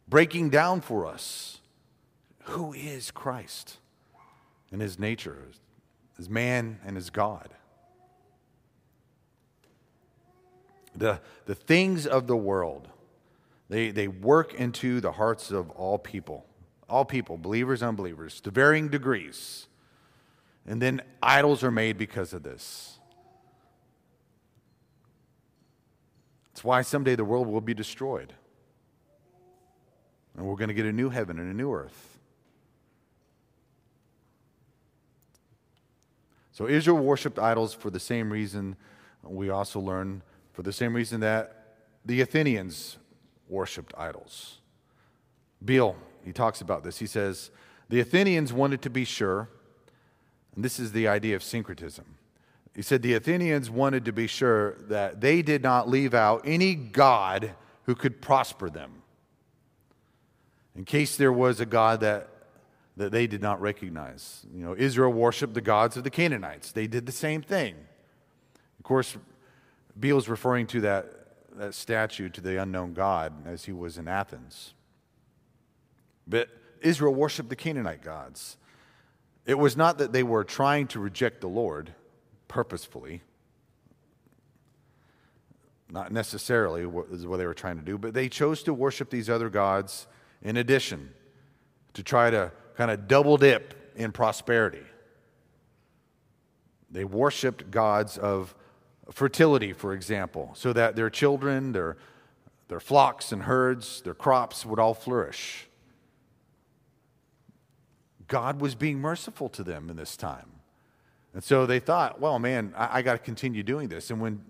breaking 0.09 0.51
down 0.51 0.81
for 0.81 1.07
us 1.07 1.61
who 2.45 2.73
is 2.73 3.11
Christ 3.11 3.79
and 4.71 4.81
his 4.81 4.99
nature, 4.99 5.39
as 6.19 6.29
man 6.29 6.79
and 6.85 6.97
as 6.97 7.11
God? 7.11 7.51
The, 10.97 11.21
the 11.47 11.55
things 11.55 12.07
of 12.07 12.27
the 12.27 12.37
world, 12.37 12.89
they, 13.69 13.91
they 13.91 14.09
work 14.09 14.55
into 14.55 15.01
the 15.01 15.13
hearts 15.13 15.51
of 15.51 15.71
all 15.71 15.99
people, 15.99 16.47
all 16.89 17.05
people, 17.05 17.37
believers, 17.37 17.83
unbelievers, 17.83 18.41
to 18.43 18.51
varying 18.51 18.89
degrees. 18.89 19.67
And 20.67 20.81
then 20.81 21.03
idols 21.23 21.63
are 21.63 21.71
made 21.71 21.99
because 21.99 22.33
of 22.33 22.43
this. 22.43 22.99
It's 26.53 26.65
why 26.65 26.83
someday 26.83 27.17
the 27.17 27.25
world 27.25 27.49
will 27.49 27.61
be 27.61 27.75
destroyed. 27.75 28.33
And 30.37 30.47
we're 30.47 30.57
going 30.57 30.69
to 30.69 30.75
get 30.75 30.87
a 30.87 30.93
new 30.93 31.11
heaven 31.11 31.39
and 31.39 31.51
a 31.51 31.57
new 31.57 31.73
earth. 31.73 32.19
So 36.53 36.69
Israel 36.69 36.99
worshiped 36.99 37.39
idols 37.39 37.75
for 37.75 37.91
the 37.91 37.99
same 37.99 38.33
reason 38.33 38.77
we 39.23 39.51
also 39.51 39.81
learn, 39.81 40.23
for 40.53 40.63
the 40.63 40.73
same 40.73 40.95
reason 40.95 41.21
that 41.21 41.79
the 42.05 42.21
Athenians 42.21 42.99
worshiped 43.49 43.93
idols. 43.99 44.61
Beale 45.65 45.97
he 46.25 46.33
talks 46.33 46.61
about 46.61 46.85
this. 46.85 46.99
He 46.99 47.07
says, 47.07 47.51
The 47.89 48.01
Athenians 48.01 48.53
wanted 48.53 48.83
to 48.83 48.91
be 48.91 49.05
sure, 49.05 49.49
and 50.55 50.65
this 50.65 50.79
is 50.79 50.93
the 50.93 51.09
idea 51.09 51.37
of 51.37 51.43
syncretism. 51.43 52.05
He 52.75 52.83
said 52.83 53.03
the 53.03 53.15
Athenians 53.15 53.71
wanted 53.71 54.05
to 54.07 54.13
be 54.13 54.27
sure 54.27 54.75
that 54.89 55.21
they 55.21 55.43
did 55.43 55.63
not 55.63 55.89
leave 55.89 56.13
out 56.13 56.43
any 56.45 56.75
God 56.75 57.55
who 57.85 57.95
could 57.95 58.21
prosper 58.21 58.69
them. 58.69 59.03
In 60.75 60.85
case 60.85 61.17
there 61.17 61.33
was 61.33 61.61
a 61.61 61.67
God 61.67 62.01
that 62.01 62.29
that 62.97 63.11
they 63.11 63.27
did 63.27 63.43
not 63.43 63.61
recognize. 63.61 64.47
You 64.55 64.65
know, 64.65 64.75
Israel 64.77 65.13
worshiped 65.13 65.55
the 65.55 65.61
gods 65.61 65.97
of 65.97 66.05
the 66.05 66.11
Canaanites. 66.11 66.73
They 66.73 66.87
did 66.87 67.07
the 67.07 67.13
same 67.13 67.43
thing. 67.43 67.75
Of 68.79 68.85
course, 68.85 69.17
Beale 69.99 70.19
is 70.19 70.29
referring 70.29 70.67
to 70.69 70.81
that, 70.83 71.07
that 71.57 71.75
statue 71.75 72.29
to 72.29 72.41
the 72.41 72.61
unknown 72.61 72.95
God 72.95 73.33
as 73.47 73.65
he 73.65 73.73
was 73.73 73.99
in 73.99 74.07
Athens. 74.07 74.75
But 76.27 76.49
Israel 76.81 77.15
worshiped 77.15 77.49
the 77.49 77.57
Canaanite 77.57 78.03
gods. 78.03 78.57
It 79.47 79.59
was 79.59 79.77
not 79.77 79.99
that 79.99 80.13
they 80.13 80.23
were 80.23 80.45
trying 80.45 80.87
to 80.89 81.01
reject 81.01 81.41
the 81.41 81.49
Lord 81.49 81.95
purposefully, 82.49 83.23
not 85.91 86.13
necessarily 86.13 86.87
what, 86.87 87.07
is 87.11 87.27
what 87.27 87.39
they 87.39 87.47
were 87.47 87.55
trying 87.55 87.77
to 87.77 87.85
do, 87.85 87.99
but 87.99 88.15
they 88.15 88.29
chose 88.29 88.63
to 88.63 88.75
worship 88.75 89.11
these 89.11 89.29
other 89.29 89.51
gods 89.51 90.07
in 90.43 90.57
addition 90.57 91.11
to 91.95 92.03
try 92.03 92.31
to 92.31 92.53
kind 92.77 92.91
of 92.91 93.07
double 93.07 93.37
dip 93.37 93.93
in 93.97 94.13
prosperity. 94.13 94.83
They 96.91 97.05
worshiped 97.05 97.71
gods 97.71 98.17
of 98.19 98.55
fertility, 99.11 99.73
for 99.73 99.93
example, 99.93 100.53
so 100.55 100.73
that 100.73 100.97
their 100.97 101.11
children, 101.11 101.73
their, 101.73 101.97
their 102.69 102.81
flocks 102.81 103.33
and 103.33 103.43
herds, 103.43 104.01
their 104.03 104.15
crops 104.15 104.65
would 104.65 104.79
all 104.79 104.95
flourish. 104.95 105.69
God 108.35 108.61
was 108.61 108.75
being 108.75 108.99
merciful 108.99 109.49
to 109.51 109.63
them 109.63 109.89
in 109.89 109.95
this 109.95 110.17
time. 110.17 110.51
And 111.35 111.45
so 111.45 111.67
they 111.67 111.79
thought, 111.79 112.21
well, 112.21 112.41
man, 112.41 112.75
I, 112.77 112.99
I 112.99 113.03
got 113.03 113.13
to 113.13 113.19
continue 113.21 113.63
doing 113.63 113.87
this. 113.87 114.11
And 114.11 114.21
when 114.21 114.45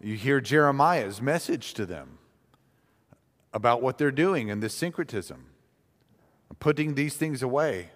you 0.00 0.16
hear 0.16 0.40
Jeremiah's 0.40 1.22
message 1.22 1.72
to 1.74 1.86
them 1.86 2.18
about 3.52 3.80
what 3.80 3.96
they're 3.96 4.10
doing 4.10 4.48
in 4.48 4.58
this 4.58 4.74
syncretism, 4.74 5.46
putting 6.58 6.96
these 6.96 7.14
things 7.14 7.40
away. 7.40 7.90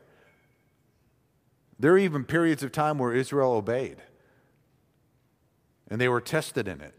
There 1.77 1.95
are 1.95 1.99
even 1.99 2.23
periods 2.23 2.63
of 2.63 2.71
time 2.71 2.99
where 2.99 3.13
Israel 3.13 3.51
obeyed, 3.51 3.97
and 5.89 6.01
they 6.01 6.09
were 6.09 6.21
tested 6.21 6.69
in 6.69 6.81
it. 6.81 6.95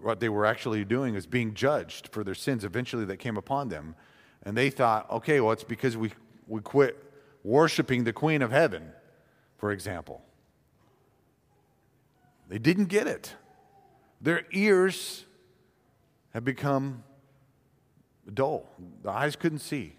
What 0.00 0.20
they 0.20 0.28
were 0.28 0.46
actually 0.46 0.84
doing 0.84 1.16
is 1.16 1.26
being 1.26 1.54
judged 1.54 2.10
for 2.12 2.22
their 2.22 2.36
sins 2.36 2.64
eventually 2.64 3.04
that 3.06 3.16
came 3.16 3.36
upon 3.36 3.68
them. 3.68 3.96
And 4.44 4.56
they 4.56 4.70
thought, 4.70 5.10
okay, 5.10 5.40
well, 5.40 5.50
it's 5.50 5.64
because 5.64 5.96
we, 5.96 6.12
we 6.46 6.60
quit 6.60 7.02
worshiping 7.42 8.04
the 8.04 8.12
Queen 8.12 8.42
of 8.42 8.50
Heaven, 8.50 8.92
for 9.58 9.72
example. 9.72 10.22
They 12.48 12.58
didn't 12.58 12.86
get 12.86 13.06
it. 13.06 13.34
Their 14.20 14.44
ears 14.52 15.24
have 16.32 16.44
become 16.44 17.02
dull. 18.32 18.68
The 19.02 19.10
eyes 19.10 19.36
couldn't 19.36 19.58
see. 19.60 19.96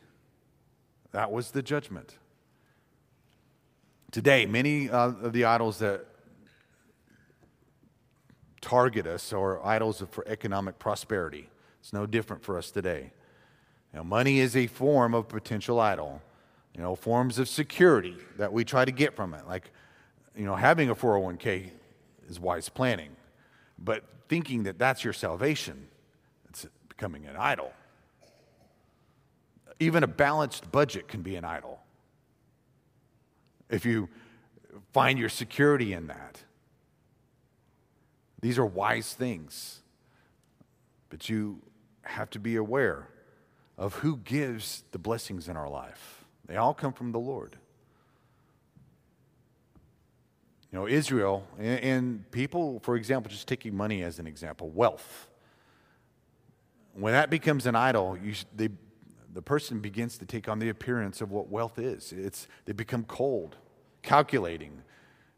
That 1.12 1.32
was 1.32 1.52
the 1.52 1.62
judgment. 1.62 2.18
Today, 4.12 4.46
many 4.46 4.90
uh, 4.90 5.08
of 5.10 5.34
the 5.34 5.46
idols 5.46 5.80
that 5.80 6.06
target 8.62 9.06
us 9.06 9.32
are 9.34 9.64
idols 9.66 10.04
for 10.10 10.28
economic 10.28 10.80
prosperity. 10.80 11.50
It's 11.80 11.94
no 11.94 12.06
different 12.06 12.44
for 12.44 12.58
us 12.58 12.72
today. 12.72 13.12
Know, 13.94 14.04
money 14.04 14.40
is 14.40 14.58
a 14.58 14.68
form 14.68 15.14
of 15.14 15.30
potential 15.30 15.80
idol. 15.80 16.22
You 16.76 16.82
know, 16.82 16.96
forms 16.96 17.40
of 17.40 17.48
security 17.48 18.18
that 18.38 18.52
we 18.52 18.66
try 18.66 18.84
to 18.84 18.92
get 18.92 19.16
from 19.16 19.34
it. 19.34 19.48
Like, 19.48 19.72
you 20.36 20.44
know, 20.44 20.56
having 20.56 20.90
a 20.90 20.96
401k 20.96 21.70
is 22.28 22.38
wise 22.38 22.68
planning. 22.68 23.16
But 23.80 24.04
thinking 24.28 24.64
that 24.64 24.78
that's 24.78 25.02
your 25.04 25.14
salvation, 25.14 25.88
it's 26.50 26.68
becoming 26.90 27.26
an 27.28 27.38
idol. 27.38 27.72
Even 29.80 30.04
a 30.04 30.08
balanced 30.08 30.70
budget 30.70 31.08
can 31.08 31.22
be 31.22 31.38
an 31.38 31.46
idol. 31.46 31.80
If 33.70 33.86
you 33.86 34.10
find 34.92 35.18
your 35.18 35.30
security 35.30 35.94
in 35.94 36.08
that, 36.08 36.44
these 38.42 38.58
are 38.58 38.66
wise 38.66 39.14
things. 39.14 39.82
But 41.10 41.30
you 41.30 41.62
have 42.02 42.30
to 42.32 42.40
be 42.40 42.58
aware 42.58 43.08
of 43.78 43.96
who 43.96 44.18
gives 44.18 44.84
the 44.92 45.00
blessings 45.00 45.48
in 45.48 45.56
our 45.56 45.70
life. 45.70 46.15
They 46.48 46.58
all 46.58 46.74
come 46.74 46.94
from 46.94 47.12
the 47.12 47.20
Lord. 47.20 47.58
You 50.72 50.80
know, 50.80 50.88
Israel 50.88 51.48
and, 51.58 52.30
people, 52.32 52.80
for 52.82 52.96
example, 52.96 53.32
just 53.32 53.48
taking 53.48 53.76
money 53.76 54.04
as 54.04 54.20
an 54.20 54.28
example, 54.28 54.70
wealth. 54.70 55.30
When 56.94 57.14
that 57.14 57.30
becomes 57.30 57.66
an 57.66 57.76
idol, 57.76 58.18
you, 58.22 58.34
they 58.56 58.70
the 59.36 59.42
person 59.42 59.82
begins 59.82 60.18
to 60.18 60.26
take 60.26 60.48
on 60.48 60.60
the 60.60 60.70
appearance 60.70 61.20
of 61.20 61.30
what 61.30 61.50
wealth 61.50 61.78
is. 61.78 62.14
It's, 62.14 62.48
they 62.64 62.72
become 62.72 63.04
cold, 63.04 63.58
calculating, 64.02 64.82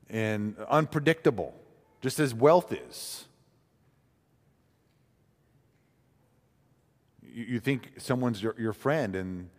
and 0.08 0.56
unpredictable, 0.70 1.56
just 2.00 2.20
as 2.20 2.32
wealth 2.32 2.72
is. 2.72 3.26
You, 7.24 7.46
you 7.46 7.60
think 7.60 7.94
someone's 7.98 8.42
your, 8.42 8.54
your 8.60 8.72
friend, 8.72 9.16
and 9.16 9.50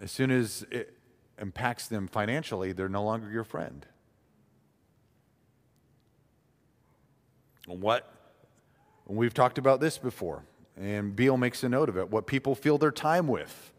as 0.00 0.10
soon 0.12 0.30
as 0.30 0.66
it 0.70 0.94
impacts 1.40 1.88
them 1.88 2.06
financially, 2.06 2.72
they're 2.72 2.88
no 2.88 3.04
longer 3.04 3.30
your 3.30 3.44
friend. 3.44 3.86
What? 7.66 8.12
We've 9.06 9.34
talked 9.34 9.58
about 9.58 9.80
this 9.80 9.98
before. 9.98 10.44
And 10.76 11.14
Beale 11.16 11.36
makes 11.36 11.64
a 11.64 11.68
note 11.68 11.88
of 11.88 11.96
it 11.96 12.10
what 12.10 12.26
people 12.26 12.54
fill 12.54 12.78
their 12.78 12.92
time 12.92 13.26
with. 13.26 13.72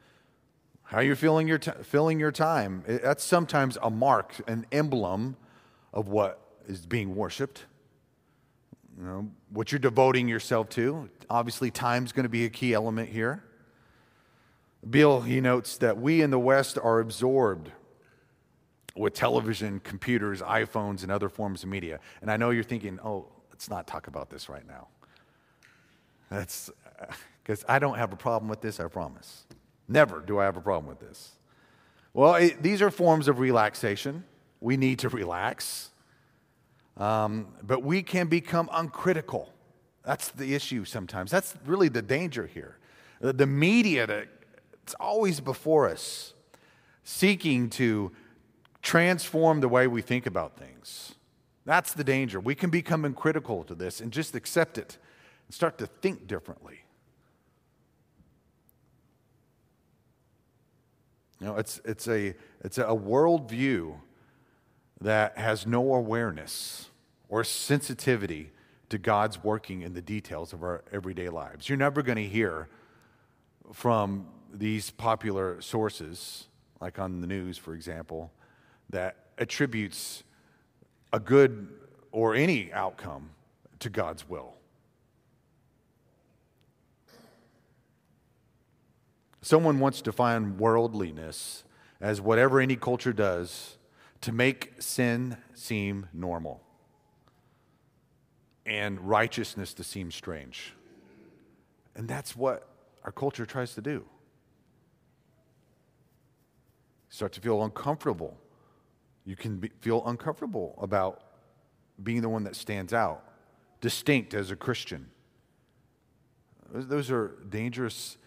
How 0.83 1.01
you're 1.01 1.15
filling 1.15 1.47
your, 1.47 1.59
t- 1.59 1.71
filling 1.83 2.19
your 2.19 2.31
time. 2.31 2.83
That's 2.87 3.23
sometimes 3.23 3.77
a 3.81 3.89
mark, 3.89 4.33
an 4.47 4.65
emblem 4.71 5.37
of 5.93 6.07
what 6.07 6.41
is 6.67 6.85
being 6.85 7.15
worshiped. 7.15 7.65
You 8.97 9.05
know, 9.05 9.31
what 9.49 9.71
you're 9.71 9.79
devoting 9.79 10.27
yourself 10.27 10.67
to. 10.69 11.09
Obviously, 11.29 11.71
time's 11.71 12.11
going 12.11 12.23
to 12.23 12.29
be 12.29 12.43
a 12.45 12.49
key 12.49 12.73
element 12.73 13.09
here. 13.09 13.43
Beale, 14.87 15.21
he 15.21 15.41
notes 15.41 15.77
that 15.77 15.97
we 15.97 16.21
in 16.21 16.29
the 16.29 16.39
West 16.39 16.77
are 16.77 16.99
absorbed 16.99 17.71
with 18.95 19.13
television, 19.13 19.79
computers, 19.81 20.41
iPhones, 20.41 21.03
and 21.03 21.11
other 21.11 21.29
forms 21.29 21.63
of 21.63 21.69
media. 21.69 21.99
And 22.21 22.31
I 22.31 22.37
know 22.37 22.49
you're 22.49 22.63
thinking, 22.63 22.99
oh, 23.03 23.27
let's 23.49 23.69
not 23.69 23.87
talk 23.87 24.07
about 24.07 24.29
this 24.29 24.49
right 24.49 24.67
now. 24.67 24.87
That's 26.29 26.69
because 27.43 27.63
I 27.67 27.79
don't 27.79 27.97
have 27.97 28.13
a 28.13 28.15
problem 28.15 28.49
with 28.49 28.61
this, 28.61 28.79
I 28.79 28.87
promise. 28.87 29.45
Never 29.87 30.19
do 30.19 30.39
I 30.39 30.45
have 30.45 30.57
a 30.57 30.61
problem 30.61 30.87
with 30.87 30.99
this. 30.99 31.31
Well, 32.13 32.35
it, 32.35 32.61
these 32.61 32.81
are 32.81 32.91
forms 32.91 33.27
of 33.27 33.39
relaxation. 33.39 34.23
We 34.61 34.77
need 34.77 34.99
to 34.99 35.09
relax. 35.09 35.89
Um, 36.97 37.47
but 37.63 37.81
we 37.81 38.03
can 38.03 38.27
become 38.27 38.69
uncritical. 38.71 39.51
That's 40.03 40.29
the 40.31 40.53
issue 40.53 40.85
sometimes. 40.85 41.31
That's 41.31 41.55
really 41.65 41.87
the 41.87 42.01
danger 42.01 42.45
here. 42.45 42.77
The, 43.21 43.47
media 43.47 44.05
that's 44.89 44.95
always 44.99 45.39
before 45.39 45.87
us, 45.87 46.33
seeking 47.03 47.69
to 47.69 48.11
transform 48.81 49.59
the 49.59 49.67
way 49.67 49.85
we 49.85 50.01
think 50.01 50.25
about 50.25 50.57
things. 50.57 51.13
That's 51.63 51.93
the 51.93 52.03
danger. 52.03 52.39
We 52.39 52.55
can 52.55 52.71
become 52.71 53.05
uncritical 53.05 53.63
to 53.65 53.75
this 53.75 54.01
and 54.01 54.11
just 54.11 54.33
accept 54.33 54.79
it 54.79 54.97
and 55.45 55.53
start 55.53 55.77
to 55.77 55.85
think 55.85 56.25
differently. 56.25 56.79
You 61.39 61.47
know, 61.47 61.57
it's, 61.57 61.79
it's, 61.85 62.07
a, 62.07 62.33
it's 62.63 62.79
a 62.79 62.85
worldview 62.85 63.93
that 65.01 65.37
has 65.37 65.67
no 65.67 65.93
awareness 65.93 66.89
or 67.27 67.43
sensitivity 67.43 68.49
to 68.89 68.97
God's 68.97 69.43
working 69.43 69.83
in 69.83 69.93
the 69.93 70.01
details 70.01 70.51
of 70.51 70.63
our 70.63 70.83
everyday 70.91 71.29
lives. 71.29 71.69
You're 71.69 71.77
never 71.77 72.01
going 72.01 72.17
to 72.17 72.27
hear 72.27 72.69
from 73.71 74.25
these 74.51 74.91
popular 74.91 75.61
sources, 75.61 76.47
like 76.81 76.99
on 76.99 77.21
the 77.21 77.27
news, 77.27 77.57
for 77.57 77.73
example, 77.73 78.31
that 78.89 79.15
attributes 79.37 80.23
a 81.13 81.19
good 81.19 81.67
or 82.11 82.35
any 82.35 82.71
outcome 82.73 83.29
to 83.79 83.89
God's 83.89 84.27
will. 84.27 84.53
Someone 89.41 89.79
wants 89.79 90.01
to 90.01 90.11
find 90.11 90.59
worldliness 90.59 91.63
as 92.01 92.19
whatever 92.19 92.59
any 92.59 92.75
culture 92.75 93.13
does 93.13 93.77
to 94.21 94.31
make 94.31 94.73
sin 94.79 95.37
seem 95.53 96.07
normal 96.13 96.61
and 98.65 98.99
righteousness 98.99 99.73
to 99.73 99.83
seem 99.83 100.11
strange. 100.11 100.73
And 101.95 102.07
that's 102.07 102.35
what 102.35 102.67
our 103.03 103.11
culture 103.11 103.45
tries 103.45 103.73
to 103.75 103.81
do. 103.81 104.05
Start 107.09 107.33
to 107.33 107.41
feel 107.41 107.63
uncomfortable. 107.63 108.37
You 109.25 109.35
can 109.35 109.57
be, 109.57 109.71
feel 109.79 110.03
uncomfortable 110.05 110.77
about 110.81 111.21
being 112.01 112.21
the 112.21 112.29
one 112.29 112.43
that 112.43 112.55
stands 112.55 112.93
out, 112.93 113.23
distinct 113.81 114.33
as 114.33 114.51
a 114.51 114.55
Christian. 114.55 115.09
Those 116.71 117.09
are 117.11 117.35
dangerous 117.49 118.17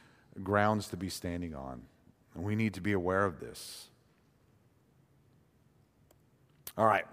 grounds 0.43 0.89
to 0.89 0.97
be 0.97 1.09
standing 1.09 1.55
on. 1.55 1.83
And 2.35 2.45
we 2.45 2.57
need 2.57 2.75
to 2.75 2.81
be 2.81 2.93
aware 2.93 3.25
of 3.25 3.41
this. 3.41 3.89
All 6.77 6.87
right. 6.87 7.05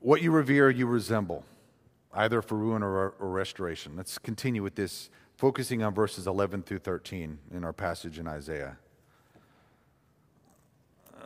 What 0.00 0.22
you 0.22 0.30
revere, 0.30 0.70
you 0.70 0.86
resemble, 0.86 1.44
either 2.12 2.40
for 2.40 2.56
ruin 2.56 2.82
or, 2.82 3.14
or 3.18 3.30
restoration. 3.30 3.96
Let's 3.96 4.18
continue 4.18 4.62
with 4.62 4.76
this, 4.76 5.10
focusing 5.36 5.82
on 5.82 5.94
verses 5.94 6.26
11 6.26 6.62
through 6.62 6.78
13 6.78 7.38
in 7.52 7.64
our 7.64 7.72
passage 7.72 8.18
in 8.18 8.28
Isaiah. 8.28 8.78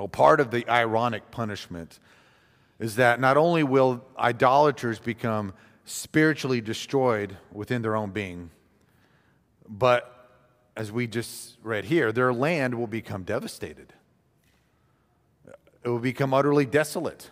You 0.00 0.08
part 0.08 0.40
of 0.40 0.50
the 0.50 0.68
ironic 0.68 1.30
punishment 1.30 1.98
is 2.78 2.96
that 2.96 3.20
not 3.20 3.36
only 3.36 3.62
will 3.62 4.04
idolaters 4.18 4.98
become 4.98 5.54
spiritually 5.84 6.60
destroyed 6.60 7.36
within 7.50 7.82
their 7.82 7.96
own 7.96 8.10
being, 8.10 8.50
but 9.68 10.12
as 10.76 10.92
we 10.92 11.06
just 11.06 11.56
read 11.62 11.86
here, 11.86 12.12
their 12.12 12.32
land 12.32 12.74
will 12.74 12.86
become 12.86 13.22
devastated. 13.22 13.94
It 15.82 15.88
will 15.88 15.98
become 15.98 16.34
utterly 16.34 16.66
desolate. 16.66 17.30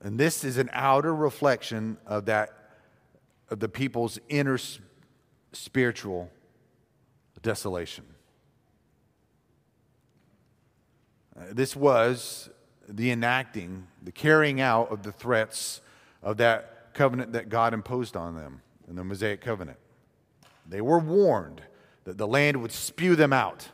And 0.00 0.18
this 0.18 0.42
is 0.42 0.58
an 0.58 0.70
outer 0.72 1.14
reflection 1.14 1.98
of 2.06 2.24
that 2.26 2.50
of 3.50 3.60
the 3.60 3.68
people's 3.68 4.18
inner 4.28 4.58
spiritual 5.52 6.30
desolation. 7.42 8.11
Uh, 11.36 11.44
this 11.52 11.74
was 11.74 12.50
the 12.88 13.10
enacting, 13.10 13.86
the 14.02 14.12
carrying 14.12 14.60
out 14.60 14.90
of 14.90 15.02
the 15.02 15.12
threats 15.12 15.80
of 16.22 16.36
that 16.38 16.94
covenant 16.94 17.32
that 17.32 17.48
God 17.48 17.72
imposed 17.74 18.16
on 18.16 18.34
them 18.34 18.62
in 18.88 18.96
the 18.96 19.04
Mosaic 19.04 19.40
covenant. 19.40 19.78
They 20.68 20.80
were 20.80 20.98
warned 20.98 21.62
that 22.04 22.18
the 22.18 22.26
land 22.26 22.60
would 22.60 22.72
spew 22.72 23.16
them 23.16 23.32
out. 23.32 23.68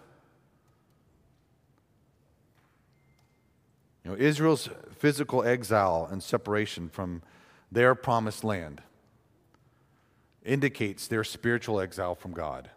You 4.04 4.12
know, 4.12 4.16
Israel's 4.16 4.68
physical 4.96 5.44
exile 5.44 6.08
and 6.10 6.22
separation 6.22 6.88
from 6.88 7.22
their 7.70 7.94
promised 7.94 8.44
land 8.44 8.82
indicates 10.44 11.06
their 11.06 11.24
spiritual 11.24 11.80
exile 11.80 12.14
from 12.14 12.32
God. 12.32 12.70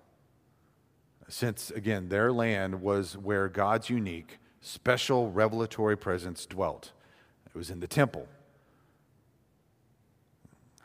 Since, 1.29 1.71
again, 1.71 2.09
their 2.09 2.33
land 2.33 2.81
was 2.81 3.15
where 3.17 3.47
God's 3.47 3.89
unique 3.89 4.39
special 4.61 5.31
revelatory 5.31 5.97
presence 5.97 6.45
dwelt. 6.45 6.91
It 7.47 7.57
was 7.57 7.69
in 7.69 7.79
the 7.79 7.87
temple. 7.87 8.27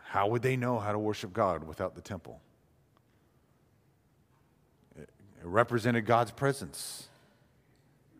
How 0.02 0.26
would 0.28 0.42
they 0.42 0.56
know 0.56 0.78
how 0.78 0.92
to 0.92 0.98
worship 0.98 1.32
God 1.32 1.64
without 1.64 1.94
the 1.94 2.00
temple? 2.00 2.40
It 4.98 5.08
represented 5.42 6.06
God's 6.06 6.30
presence 6.30 7.08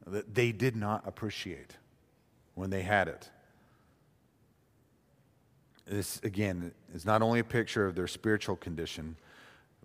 that 0.07 0.35
they 0.35 0.53
did 0.53 0.77
not 0.77 1.03
appreciate 1.07 1.77
when 2.55 2.71
they 2.71 2.83
had 2.83 3.09
it. 3.09 3.31
This, 5.87 6.21
again, 6.23 6.73
is 6.95 7.05
not 7.05 7.23
only 7.23 7.41
a 7.41 7.45
picture 7.45 7.87
of 7.87 7.95
their 7.95 8.07
spiritual 8.07 8.57
condition, 8.57 9.17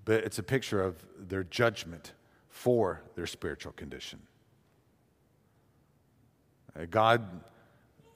but 0.04 0.24
it's 0.24 0.40
a 0.40 0.44
picture 0.44 0.82
of 0.82 1.06
their 1.18 1.44
judgment 1.44 2.14
for 2.50 3.02
their 3.16 3.28
spiritual 3.28 3.72
condition. 3.72 4.20
God 6.90 7.42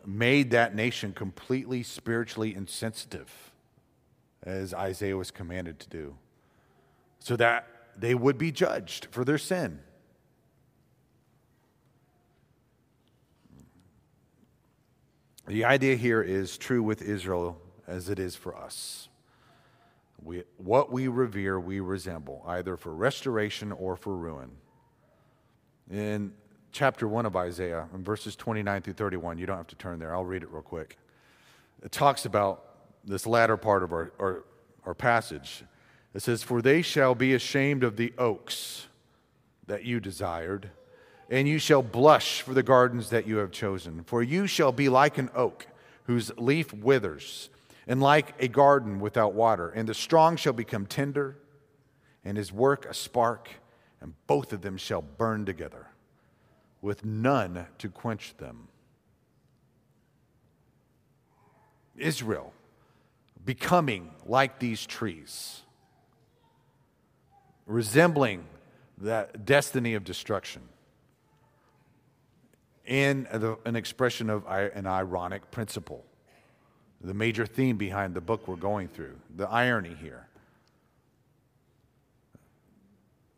made 0.05 0.51
that 0.51 0.75
nation 0.75 1.13
completely 1.13 1.83
spiritually 1.83 2.53
insensitive, 2.55 3.51
as 4.43 4.73
Isaiah 4.73 5.17
was 5.17 5.31
commanded 5.31 5.79
to 5.79 5.89
do, 5.89 6.15
so 7.19 7.35
that 7.35 7.67
they 7.97 8.13
would 8.13 8.37
be 8.37 8.51
judged 8.51 9.07
for 9.11 9.23
their 9.25 9.37
sin. 9.37 9.79
The 15.47 15.65
idea 15.65 15.95
here 15.95 16.21
is 16.21 16.57
true 16.57 16.81
with 16.81 17.01
Israel 17.01 17.61
as 17.87 18.09
it 18.09 18.17
is 18.17 18.35
for 18.35 18.55
us. 18.55 19.09
We, 20.23 20.43
what 20.57 20.91
we 20.91 21.07
revere, 21.07 21.59
we 21.59 21.79
resemble, 21.81 22.43
either 22.47 22.77
for 22.77 22.95
restoration 22.95 23.71
or 23.71 23.95
for 23.95 24.15
ruin. 24.15 24.51
In 25.91 26.33
chapter 26.75 27.07
1 27.07 27.25
of 27.25 27.37
Isaiah, 27.37 27.87
in 27.93 28.03
verses 28.03 28.35
29 28.35 28.81
through 28.81 28.93
31. 28.93 29.37
You 29.37 29.45
don't 29.45 29.55
have 29.55 29.67
to 29.67 29.77
turn 29.77 29.97
there, 29.97 30.13
I'll 30.13 30.25
read 30.25 30.43
it 30.43 30.51
real 30.51 30.61
quick. 30.61 30.97
It 31.81 31.93
talks 31.93 32.25
about 32.25 32.65
this 33.05 33.25
latter 33.25 33.55
part 33.55 33.81
of 33.81 33.93
our, 33.93 34.11
our, 34.19 34.43
our 34.85 34.93
passage. 34.93 35.63
It 36.13 36.21
says, 36.21 36.43
For 36.43 36.61
they 36.61 36.81
shall 36.81 37.15
be 37.15 37.33
ashamed 37.33 37.85
of 37.85 37.95
the 37.95 38.13
oaks 38.17 38.87
that 39.67 39.85
you 39.85 40.01
desired, 40.01 40.69
and 41.29 41.47
you 41.47 41.59
shall 41.59 41.81
blush 41.81 42.41
for 42.41 42.53
the 42.53 42.61
gardens 42.61 43.09
that 43.09 43.25
you 43.25 43.37
have 43.37 43.51
chosen. 43.51 44.03
For 44.03 44.21
you 44.21 44.45
shall 44.45 44.73
be 44.73 44.89
like 44.89 45.17
an 45.17 45.29
oak 45.33 45.67
whose 46.03 46.37
leaf 46.37 46.73
withers, 46.73 47.49
and 47.87 48.01
like 48.01 48.33
a 48.37 48.49
garden 48.49 48.99
without 48.99 49.33
water. 49.33 49.69
And 49.69 49.87
the 49.87 49.93
strong 49.93 50.35
shall 50.35 50.53
become 50.53 50.87
tender, 50.87 51.37
and 52.25 52.35
his 52.35 52.51
work 52.51 52.85
a 52.85 52.93
spark, 52.93 53.49
and 54.01 54.13
both 54.27 54.51
of 54.51 54.61
them 54.61 54.75
shall 54.75 55.01
burn 55.01 55.45
together 55.45 55.87
with 56.85 57.03
none 57.03 57.65
to 57.79 57.89
quench 57.89 58.37
them. 58.37 58.67
Israel 61.97 62.53
becoming 63.43 64.11
like 64.27 64.59
these 64.59 64.85
trees, 64.85 65.63
resembling 67.65 68.45
that 68.99 69.45
destiny 69.45 69.95
of 69.95 70.03
destruction. 70.03 70.61
In 72.85 73.27
an 73.65 73.75
expression 73.75 74.29
of 74.29 74.45
an 74.47 74.85
ironic 74.85 75.49
principle, 75.49 76.05
the 77.01 77.15
major 77.15 77.47
theme 77.47 77.77
behind 77.77 78.13
the 78.13 78.21
book 78.21 78.47
we're 78.47 78.57
going 78.57 78.89
through, 78.89 79.15
the 79.35 79.49
irony 79.49 79.97
here. 79.99 80.27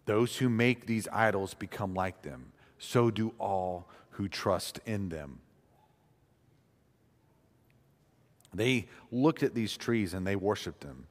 Those 0.06 0.36
who 0.36 0.50
make 0.50 0.86
these 0.86 1.08
idols 1.14 1.54
become 1.54 1.94
like 1.94 2.24
them 2.24 2.52
so 2.78 3.10
do 3.10 3.34
all 3.40 3.90
who 4.12 4.28
trust 4.28 4.80
in 4.86 5.10
them. 5.10 5.40
They 8.54 8.88
looked 9.12 9.44
at 9.44 9.54
these 9.54 9.78
trees 9.78 10.14
and 10.14 10.26
they 10.26 10.36
worshiped 10.36 10.82
them, 10.82 11.08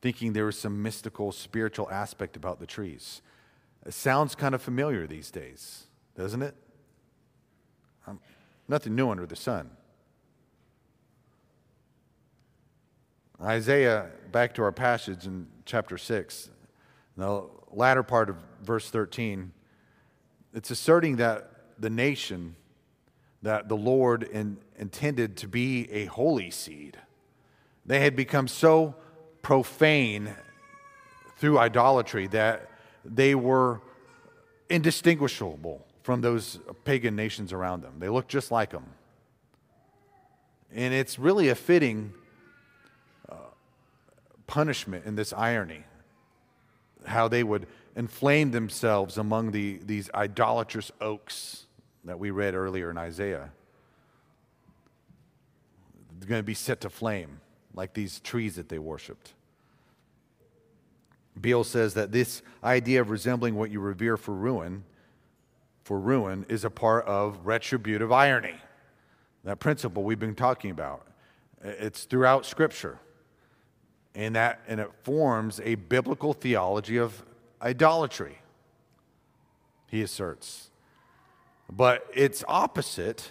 thinking 0.00 0.32
there 0.32 0.46
was 0.46 0.58
some 0.58 0.82
mystical, 0.82 1.32
spiritual 1.32 1.88
aspect 1.90 2.36
about 2.36 2.58
the 2.58 2.66
trees. 2.66 3.22
It 3.86 3.94
sounds 3.94 4.34
kind 4.34 4.54
of 4.54 4.62
familiar 4.62 5.06
these 5.06 5.30
days, 5.30 5.84
doesn't 6.16 6.42
it? 6.42 6.56
Um, 8.06 8.20
nothing 8.66 8.94
new 8.94 9.10
under 9.10 9.26
the 9.26 9.36
sun. 9.36 9.70
Isaiah, 13.40 14.06
back 14.32 14.54
to 14.54 14.62
our 14.62 14.72
passage 14.72 15.24
in 15.24 15.46
chapter 15.64 15.96
6, 15.96 16.50
the 17.16 17.44
latter 17.70 18.02
part 18.02 18.30
of 18.30 18.36
verse 18.62 18.90
13 18.90 19.52
it's 20.54 20.70
asserting 20.70 21.16
that 21.16 21.50
the 21.78 21.90
nation 21.90 22.56
that 23.42 23.68
the 23.68 23.76
Lord 23.76 24.22
in, 24.24 24.58
intended 24.78 25.36
to 25.38 25.48
be 25.48 25.90
a 25.90 26.06
holy 26.06 26.50
seed, 26.50 26.98
they 27.86 28.00
had 28.00 28.16
become 28.16 28.48
so 28.48 28.94
profane 29.42 30.34
through 31.36 31.58
idolatry 31.58 32.26
that 32.28 32.68
they 33.04 33.34
were 33.34 33.80
indistinguishable 34.68 35.86
from 36.02 36.20
those 36.20 36.58
pagan 36.84 37.14
nations 37.14 37.52
around 37.52 37.82
them. 37.82 37.94
They 37.98 38.08
looked 38.08 38.30
just 38.30 38.50
like 38.50 38.70
them. 38.70 38.86
And 40.72 40.92
it's 40.92 41.18
really 41.18 41.48
a 41.48 41.54
fitting 41.54 42.12
uh, 43.28 43.36
punishment 44.46 45.06
in 45.06 45.14
this 45.14 45.32
irony 45.32 45.84
how 47.06 47.28
they 47.28 47.42
would 47.42 47.66
inflame 47.98 48.52
themselves 48.52 49.18
among 49.18 49.50
the, 49.50 49.80
these 49.84 50.08
idolatrous 50.14 50.92
oaks 51.00 51.66
that 52.04 52.16
we 52.16 52.30
read 52.30 52.54
earlier 52.54 52.92
in 52.92 52.96
Isaiah. 52.96 53.50
They're 56.18 56.28
going 56.28 56.38
to 56.38 56.44
be 56.44 56.54
set 56.54 56.80
to 56.82 56.90
flame 56.90 57.40
like 57.74 57.94
these 57.94 58.20
trees 58.20 58.54
that 58.54 58.68
they 58.68 58.78
worshiped. 58.78 59.34
Beale 61.40 61.64
says 61.64 61.94
that 61.94 62.12
this 62.12 62.42
idea 62.62 63.00
of 63.00 63.10
resembling 63.10 63.56
what 63.56 63.70
you 63.70 63.80
revere 63.80 64.16
for 64.16 64.32
ruin, 64.32 64.84
for 65.82 65.98
ruin, 65.98 66.46
is 66.48 66.64
a 66.64 66.70
part 66.70 67.04
of 67.06 67.44
retributive 67.44 68.12
irony. 68.12 68.54
That 69.42 69.58
principle 69.58 70.04
we've 70.04 70.18
been 70.20 70.36
talking 70.36 70.70
about. 70.70 71.04
It's 71.62 72.04
throughout 72.04 72.46
Scripture. 72.46 73.00
And, 74.14 74.36
that, 74.36 74.60
and 74.68 74.78
it 74.78 74.90
forms 75.02 75.60
a 75.64 75.74
biblical 75.74 76.32
theology 76.32 76.96
of 76.96 77.24
idolatry, 77.60 78.38
he 79.86 80.02
asserts. 80.02 80.70
But 81.70 82.06
it's 82.14 82.44
opposite 82.48 83.30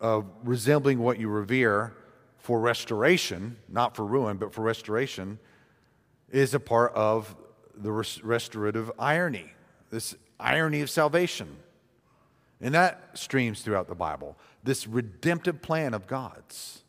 of 0.00 0.26
resembling 0.44 0.98
what 0.98 1.18
you 1.18 1.28
revere 1.28 1.94
for 2.38 2.60
restoration, 2.60 3.56
not 3.68 3.96
for 3.96 4.04
ruin, 4.04 4.36
but 4.36 4.52
for 4.52 4.62
restoration, 4.62 5.38
is 6.30 6.54
a 6.54 6.60
part 6.60 6.92
of 6.94 7.34
the 7.74 7.90
restorative 7.90 8.90
irony, 8.98 9.52
this 9.90 10.14
irony 10.38 10.80
of 10.80 10.90
salvation. 10.90 11.56
And 12.60 12.74
that 12.74 13.10
streams 13.14 13.62
throughout 13.62 13.88
the 13.88 13.94
Bible, 13.94 14.36
this 14.62 14.86
redemptive 14.86 15.60
plan 15.60 15.92
of 15.92 16.06
God's. 16.06 16.82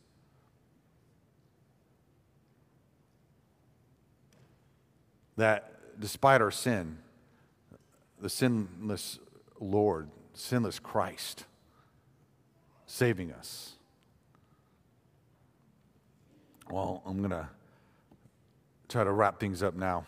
That 5.36 5.77
despite 6.00 6.42
our 6.42 6.52
sin, 6.52 6.98
the 8.20 8.30
sinless 8.30 9.20
Lord, 9.60 10.10
sinless 10.34 10.80
Christ, 10.80 11.46
saving 12.86 13.32
us. 13.32 13.74
Well, 16.70 17.02
I'm 17.06 17.20
going 17.20 17.30
to 17.32 17.48
try 18.90 19.04
to 19.04 19.12
wrap 19.12 19.40
things 19.40 19.64
up 19.64 19.74
now. 19.76 20.06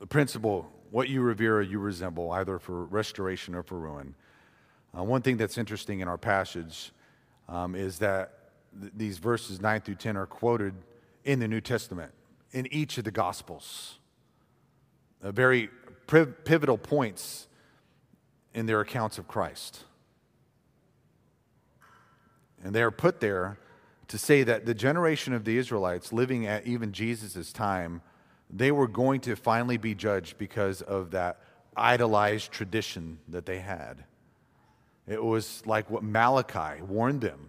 The 0.00 0.06
principle 0.06 0.70
what 0.92 1.08
you 1.08 1.22
revere, 1.22 1.62
you 1.62 1.78
resemble, 1.78 2.30
either 2.32 2.58
for 2.58 2.84
restoration 2.84 3.54
or 3.54 3.62
for 3.62 3.78
ruin. 3.78 4.14
Uh, 4.96 5.02
one 5.02 5.22
thing 5.22 5.38
that's 5.38 5.56
interesting 5.56 6.00
in 6.00 6.06
our 6.06 6.18
passage 6.18 6.92
um, 7.48 7.74
is 7.74 7.98
that 7.98 8.50
th- 8.78 8.92
these 8.94 9.16
verses 9.16 9.58
9 9.58 9.80
through 9.80 9.94
10 9.94 10.18
are 10.18 10.26
quoted 10.26 10.74
in 11.24 11.40
the 11.40 11.48
New 11.48 11.62
Testament, 11.62 12.12
in 12.52 12.72
each 12.72 12.98
of 12.98 13.04
the 13.04 13.10
Gospels. 13.10 13.98
Uh, 15.22 15.32
very 15.32 15.70
pivotal 16.06 16.78
points 16.78 17.48
in 18.54 18.66
their 18.66 18.80
accounts 18.80 19.18
of 19.18 19.26
Christ. 19.26 19.84
And 22.62 22.74
they 22.74 22.82
are 22.82 22.90
put 22.90 23.20
there 23.20 23.58
to 24.08 24.18
say 24.18 24.42
that 24.42 24.66
the 24.66 24.74
generation 24.74 25.32
of 25.32 25.44
the 25.44 25.56
Israelites 25.56 26.12
living 26.12 26.46
at 26.46 26.66
even 26.66 26.92
Jesus' 26.92 27.52
time, 27.52 28.02
they 28.50 28.70
were 28.70 28.86
going 28.86 29.20
to 29.22 29.34
finally 29.34 29.78
be 29.78 29.94
judged 29.94 30.36
because 30.36 30.82
of 30.82 31.12
that 31.12 31.40
idolized 31.76 32.52
tradition 32.52 33.18
that 33.28 33.46
they 33.46 33.60
had. 33.60 34.04
It 35.08 35.22
was 35.22 35.62
like 35.66 35.90
what 35.90 36.02
Malachi 36.02 36.82
warned 36.82 37.22
them 37.22 37.48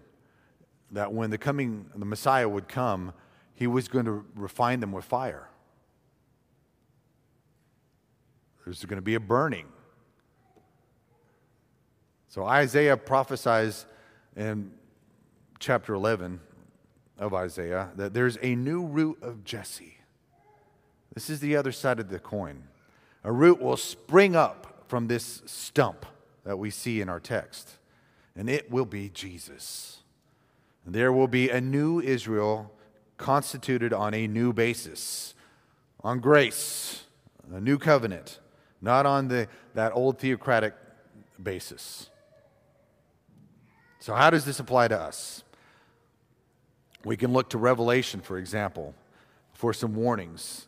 that 0.92 1.12
when 1.12 1.30
the 1.30 1.38
coming 1.38 1.88
the 1.96 2.06
Messiah 2.06 2.48
would 2.48 2.68
come, 2.68 3.14
he 3.56 3.68
was 3.68 3.88
going 3.88 4.06
to 4.06 4.26
refine 4.36 4.80
them 4.80 4.92
with 4.92 5.06
fire. 5.06 5.50
There's 8.66 8.84
going 8.86 8.98
to 8.98 9.02
be 9.02 9.16
a 9.16 9.20
burning. 9.20 9.68
So 12.30 12.46
Isaiah 12.46 12.98
prophesies 12.98 13.86
in 14.36 14.72
chapter 15.60 15.94
11 15.94 16.40
of 17.20 17.34
Isaiah 17.34 17.92
that 17.96 18.14
there's 18.14 18.38
a 18.42 18.56
new 18.56 18.86
root 18.86 19.22
of 19.22 19.44
Jesse. 19.44 19.98
This 21.14 21.30
is 21.30 21.40
the 21.40 21.56
other 21.56 21.72
side 21.72 22.00
of 22.00 22.10
the 22.10 22.20
coin. 22.20 22.64
A 23.24 23.32
root 23.32 23.62
will 23.62 23.78
spring 23.78 24.36
up 24.36 24.84
from 24.88 25.08
this 25.08 25.44
stump 25.46 26.06
that 26.44 26.58
we 26.58 26.70
see 26.70 27.02
in 27.02 27.10
our 27.10 27.20
text, 27.20 27.78
and 28.36 28.50
it 28.50 28.72
will 28.72 28.86
be 28.86 29.10
Jesus. 29.10 30.00
And 30.86 30.94
there 30.94 31.14
will 31.14 31.28
be 31.28 31.50
a 31.50 31.62
new 31.62 32.02
Israel 32.02 32.72
constituted 33.18 33.94
on 33.94 34.14
a 34.14 34.28
new 34.28 34.54
basis, 34.54 35.34
on 36.04 36.20
grace, 36.20 37.04
a 37.52 37.60
new 37.60 37.78
covenant, 37.78 38.40
not 38.82 39.06
on 39.06 39.28
the, 39.28 39.48
that 39.76 39.94
old 39.94 40.20
theocratic 40.20 40.74
basis. 41.42 42.10
So, 44.00 44.14
how 44.14 44.30
does 44.30 44.46
this 44.46 44.60
apply 44.60 44.90
to 44.90 45.00
us? 45.00 45.44
We 47.06 47.18
can 47.18 47.34
look 47.34 47.50
to 47.52 47.58
Revelation, 47.58 48.22
for 48.22 48.38
example, 48.38 48.94
for 49.54 49.74
some 49.74 49.96
warnings. 49.96 50.68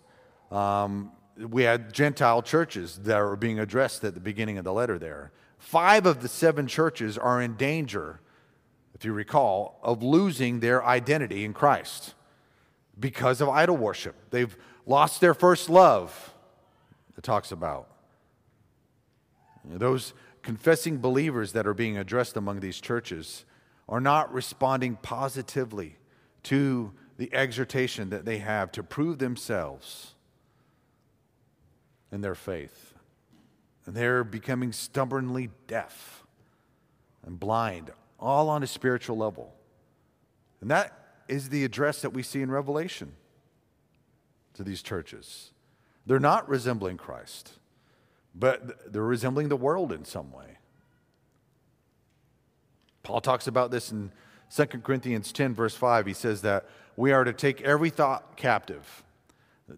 Um, 0.52 1.12
we 1.38 1.64
had 1.64 1.94
Gentile 1.94 2.42
churches 2.42 2.98
that 3.04 3.20
were 3.20 3.36
being 3.36 3.60
addressed 3.60 4.04
at 4.04 4.14
the 4.14 4.20
beginning 4.20 4.58
of 4.58 4.64
the 4.64 4.72
letter 4.74 4.98
there. 4.98 5.32
Five 5.58 6.06
of 6.06 6.22
the 6.22 6.28
seven 6.28 6.68
churches 6.68 7.18
are 7.18 7.42
in 7.42 7.56
danger, 7.56 8.22
if 8.94 9.04
you 9.04 9.12
recall, 9.12 9.80
of 9.84 10.02
losing 10.02 10.60
their 10.60 10.86
identity 10.86 11.44
in 11.44 11.54
Christ 11.54 12.14
because 13.00 13.42
of 13.42 13.50
idol 13.50 13.78
worship. 13.78 14.16
They've 14.32 14.56
lost 14.86 15.22
their 15.22 15.34
first 15.34 15.70
love, 15.70 16.34
it 17.18 17.24
talks 17.24 17.52
about. 17.52 17.90
Those 19.66 20.14
confessing 20.42 21.00
believers 21.00 21.54
that 21.54 21.66
are 21.66 21.74
being 21.74 21.98
addressed 21.98 22.38
among 22.38 22.60
these 22.60 22.80
churches 22.80 23.46
are 23.90 24.00
not 24.00 24.32
responding 24.34 24.96
positively 25.02 25.98
to 26.44 26.94
the 27.18 27.34
exhortation 27.34 28.10
that 28.10 28.26
they 28.26 28.40
have 28.40 28.72
to 28.74 28.84
prove 28.84 29.18
themselves 29.18 30.14
in 32.12 32.22
their 32.22 32.36
faith. 32.36 32.94
And 33.86 33.96
they're 33.96 34.24
becoming 34.24 34.72
stubbornly 34.72 35.50
deaf 35.68 36.24
and 37.26 37.40
blind, 37.40 37.92
all 38.20 38.50
on 38.50 38.64
a 38.64 38.68
spiritual 38.68 39.18
level. 39.18 39.54
And 40.62 40.70
that 40.72 41.05
is 41.28 41.50
the 41.50 41.64
address 41.64 42.02
that 42.02 42.12
we 42.12 42.24
see 42.24 42.42
in 42.42 42.52
Revelation 42.52 43.14
to 44.54 44.64
these 44.64 44.82
churches. 44.82 45.52
They're 46.06 46.20
not 46.20 46.48
resembling 46.48 46.98
Christ, 46.98 47.54
but 48.34 48.92
they're 48.92 49.02
resembling 49.02 49.50
the 49.50 49.58
world 49.58 49.92
in 49.92 50.06
some 50.06 50.32
way. 50.32 50.58
Paul 53.04 53.22
talks 53.22 53.48
about 53.48 53.72
this 53.72 53.92
in 53.92 54.12
2 54.56 54.66
Corinthians 54.66 55.32
10, 55.32 55.54
verse 55.54 55.76
5, 55.76 56.06
he 56.06 56.14
says 56.14 56.42
that 56.42 56.66
we 56.96 57.12
are 57.12 57.24
to 57.24 57.34
take 57.34 57.62
every 57.62 57.90
thought 57.90 58.38
captive 58.38 59.04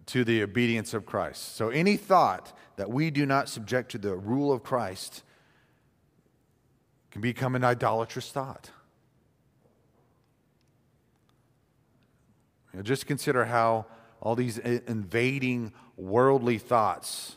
to 0.06 0.24
the 0.24 0.42
obedience 0.42 0.94
of 0.94 1.06
Christ. 1.06 1.56
So 1.56 1.70
any 1.70 1.96
thought 1.96 2.56
that 2.76 2.90
we 2.90 3.10
do 3.10 3.26
not 3.26 3.48
subject 3.48 3.90
to 3.92 3.98
the 3.98 4.14
rule 4.14 4.52
of 4.52 4.62
Christ 4.62 5.22
can 7.10 7.22
become 7.22 7.54
an 7.54 7.64
idolatrous 7.64 8.30
thought. 8.30 8.70
Just 12.82 13.06
consider 13.06 13.44
how 13.44 13.86
all 14.20 14.34
these 14.34 14.58
invading 14.58 15.72
worldly 15.96 16.58
thoughts 16.58 17.36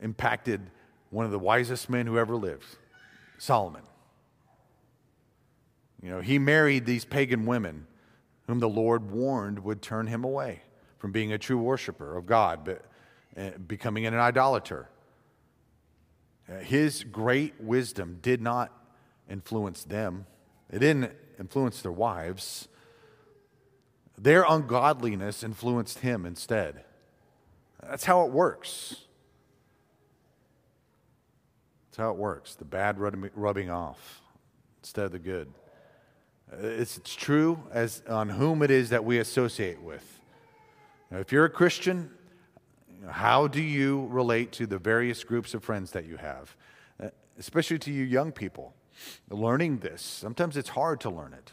impacted 0.00 0.60
one 1.10 1.24
of 1.24 1.30
the 1.30 1.38
wisest 1.38 1.90
men 1.90 2.06
who 2.06 2.18
ever 2.18 2.36
lived, 2.36 2.64
Solomon. 3.38 3.82
You 6.02 6.10
know, 6.10 6.20
he 6.20 6.38
married 6.38 6.84
these 6.84 7.04
pagan 7.04 7.46
women 7.46 7.86
whom 8.46 8.58
the 8.58 8.68
Lord 8.68 9.10
warned 9.10 9.60
would 9.60 9.82
turn 9.82 10.08
him 10.08 10.24
away 10.24 10.62
from 10.98 11.12
being 11.12 11.32
a 11.32 11.38
true 11.38 11.58
worshiper 11.58 12.16
of 12.16 12.26
God, 12.26 12.64
but 12.64 12.84
uh, 13.36 13.50
becoming 13.66 14.06
an 14.06 14.14
idolater. 14.14 14.88
Uh, 16.48 16.58
his 16.58 17.04
great 17.04 17.54
wisdom 17.60 18.18
did 18.20 18.42
not 18.42 18.72
influence 19.30 19.84
them, 19.84 20.26
it 20.70 20.80
didn't 20.80 21.12
influence 21.38 21.82
their 21.82 21.92
wives. 21.92 22.68
Their 24.22 24.44
ungodliness 24.48 25.42
influenced 25.42 25.98
him 25.98 26.24
instead. 26.24 26.84
That's 27.82 28.04
how 28.04 28.24
it 28.24 28.30
works. 28.30 28.94
That's 31.90 31.98
how 31.98 32.10
it 32.12 32.16
works 32.16 32.54
the 32.54 32.64
bad 32.64 33.00
rubbing 33.00 33.68
off 33.68 34.22
instead 34.80 35.06
of 35.06 35.12
the 35.12 35.18
good. 35.18 35.52
It's, 36.52 36.98
it's 36.98 37.16
true 37.16 37.64
as 37.72 38.04
on 38.08 38.28
whom 38.28 38.62
it 38.62 38.70
is 38.70 38.90
that 38.90 39.04
we 39.04 39.18
associate 39.18 39.82
with. 39.82 40.20
Now, 41.10 41.18
if 41.18 41.32
you're 41.32 41.46
a 41.46 41.50
Christian, 41.50 42.08
how 43.10 43.48
do 43.48 43.60
you 43.60 44.06
relate 44.06 44.52
to 44.52 44.68
the 44.68 44.78
various 44.78 45.24
groups 45.24 45.52
of 45.52 45.64
friends 45.64 45.90
that 45.90 46.06
you 46.06 46.16
have, 46.16 46.54
uh, 47.02 47.08
especially 47.40 47.80
to 47.80 47.90
you 47.90 48.04
young 48.04 48.30
people? 48.30 48.72
Learning 49.28 49.78
this, 49.78 50.00
sometimes 50.00 50.56
it's 50.56 50.68
hard 50.68 51.00
to 51.00 51.10
learn 51.10 51.32
it. 51.32 51.50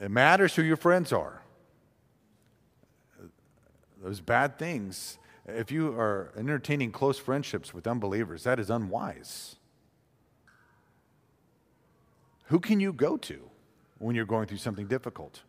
It 0.00 0.12
matters 0.12 0.54
who 0.54 0.62
your 0.62 0.76
friends 0.76 1.12
are. 1.12 1.42
Those 4.02 4.20
bad 4.20 4.58
things, 4.58 5.18
if 5.46 5.70
you 5.70 5.88
are 5.98 6.32
entertaining 6.36 6.92
close 6.92 7.18
friendships 7.18 7.74
with 7.74 7.86
unbelievers, 7.86 8.44
that 8.44 8.60
is 8.60 8.70
unwise. 8.70 9.56
Who 12.44 12.60
can 12.60 12.80
you 12.80 12.92
go 12.92 13.16
to 13.18 13.50
when 13.98 14.14
you're 14.14 14.24
going 14.24 14.46
through 14.46 14.58
something 14.58 14.86
difficult? 14.86 15.42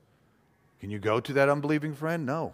Can 0.80 0.90
you 0.90 1.00
go 1.00 1.20
to 1.20 1.34
that 1.34 1.50
unbelieving 1.50 1.94
friend? 1.94 2.26
No. 2.26 2.54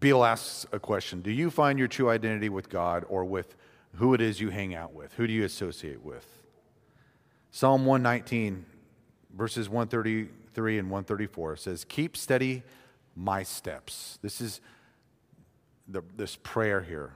Beale 0.00 0.24
asks 0.24 0.66
a 0.70 0.78
question 0.78 1.22
Do 1.22 1.30
you 1.30 1.50
find 1.50 1.78
your 1.78 1.88
true 1.88 2.10
identity 2.10 2.50
with 2.50 2.68
God 2.68 3.04
or 3.08 3.24
with 3.24 3.56
who 3.94 4.12
it 4.12 4.20
is 4.20 4.40
you 4.40 4.50
hang 4.50 4.74
out 4.74 4.92
with? 4.92 5.12
Who 5.14 5.26
do 5.26 5.32
you 5.32 5.44
associate 5.44 6.02
with? 6.02 6.26
Psalm 7.50 7.86
119, 7.86 8.66
verses 9.36 9.68
133 9.68 10.78
and 10.78 10.90
134 10.90 11.56
says, 11.56 11.84
Keep 11.84 12.16
steady 12.16 12.62
my 13.16 13.42
steps. 13.42 14.18
This 14.22 14.40
is 14.40 14.60
the, 15.88 16.02
this 16.16 16.36
prayer 16.36 16.82
here. 16.82 17.14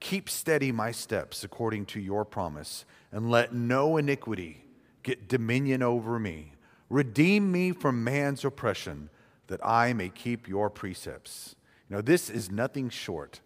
Keep 0.00 0.28
steady 0.28 0.70
my 0.72 0.92
steps 0.92 1.42
according 1.44 1.86
to 1.86 2.00
your 2.00 2.24
promise, 2.24 2.84
and 3.10 3.30
let 3.30 3.52
no 3.52 3.96
iniquity 3.96 4.64
get 5.02 5.28
dominion 5.28 5.82
over 5.82 6.18
me. 6.18 6.52
Redeem 6.88 7.50
me 7.50 7.72
from 7.72 8.04
man's 8.04 8.44
oppression, 8.44 9.10
that 9.48 9.64
I 9.64 9.92
may 9.92 10.10
keep 10.10 10.46
your 10.46 10.70
precepts. 10.70 11.56
You 11.88 11.96
know, 11.96 12.02
this 12.02 12.30
is 12.30 12.50
nothing 12.50 12.90
short 12.90 13.40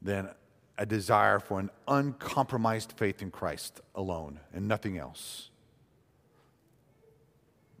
than 0.00 0.30
a 0.78 0.86
desire 0.86 1.38
for 1.38 1.60
an 1.60 1.70
uncompromised 1.86 2.92
faith 2.92 3.20
in 3.20 3.30
Christ 3.30 3.80
alone 3.94 4.40
and 4.54 4.66
nothing 4.66 4.96
else. 4.96 5.49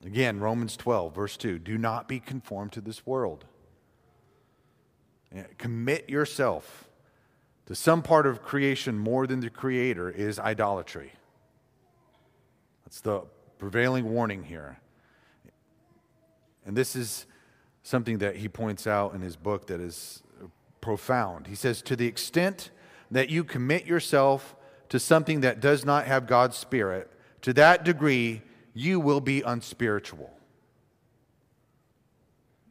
Again, 0.04 0.40
Romans 0.40 0.76
12, 0.76 1.14
verse 1.14 1.36
2 1.36 1.58
do 1.58 1.76
not 1.76 2.08
be 2.08 2.20
conformed 2.20 2.72
to 2.72 2.80
this 2.80 3.06
world. 3.06 3.44
Commit 5.58 6.08
yourself 6.08 6.88
to 7.66 7.74
some 7.74 8.02
part 8.02 8.26
of 8.26 8.42
creation 8.42 8.98
more 8.98 9.26
than 9.26 9.40
the 9.40 9.50
Creator 9.50 10.10
is 10.10 10.38
idolatry. 10.38 11.12
That's 12.84 13.00
the 13.00 13.22
prevailing 13.58 14.12
warning 14.12 14.42
here. 14.42 14.80
And 16.66 16.76
this 16.76 16.96
is 16.96 17.26
something 17.82 18.18
that 18.18 18.36
he 18.36 18.48
points 18.48 18.86
out 18.86 19.14
in 19.14 19.20
his 19.20 19.36
book 19.36 19.68
that 19.68 19.80
is 19.80 20.22
profound. 20.80 21.46
He 21.46 21.54
says, 21.54 21.82
To 21.82 21.94
the 21.94 22.06
extent 22.06 22.70
that 23.10 23.30
you 23.30 23.44
commit 23.44 23.86
yourself 23.86 24.56
to 24.88 24.98
something 24.98 25.40
that 25.40 25.60
does 25.60 25.84
not 25.84 26.06
have 26.06 26.26
God's 26.26 26.56
Spirit, 26.56 27.10
to 27.42 27.52
that 27.52 27.84
degree, 27.84 28.42
you 28.74 29.00
will 29.00 29.20
be 29.20 29.42
unspiritual. 29.42 30.30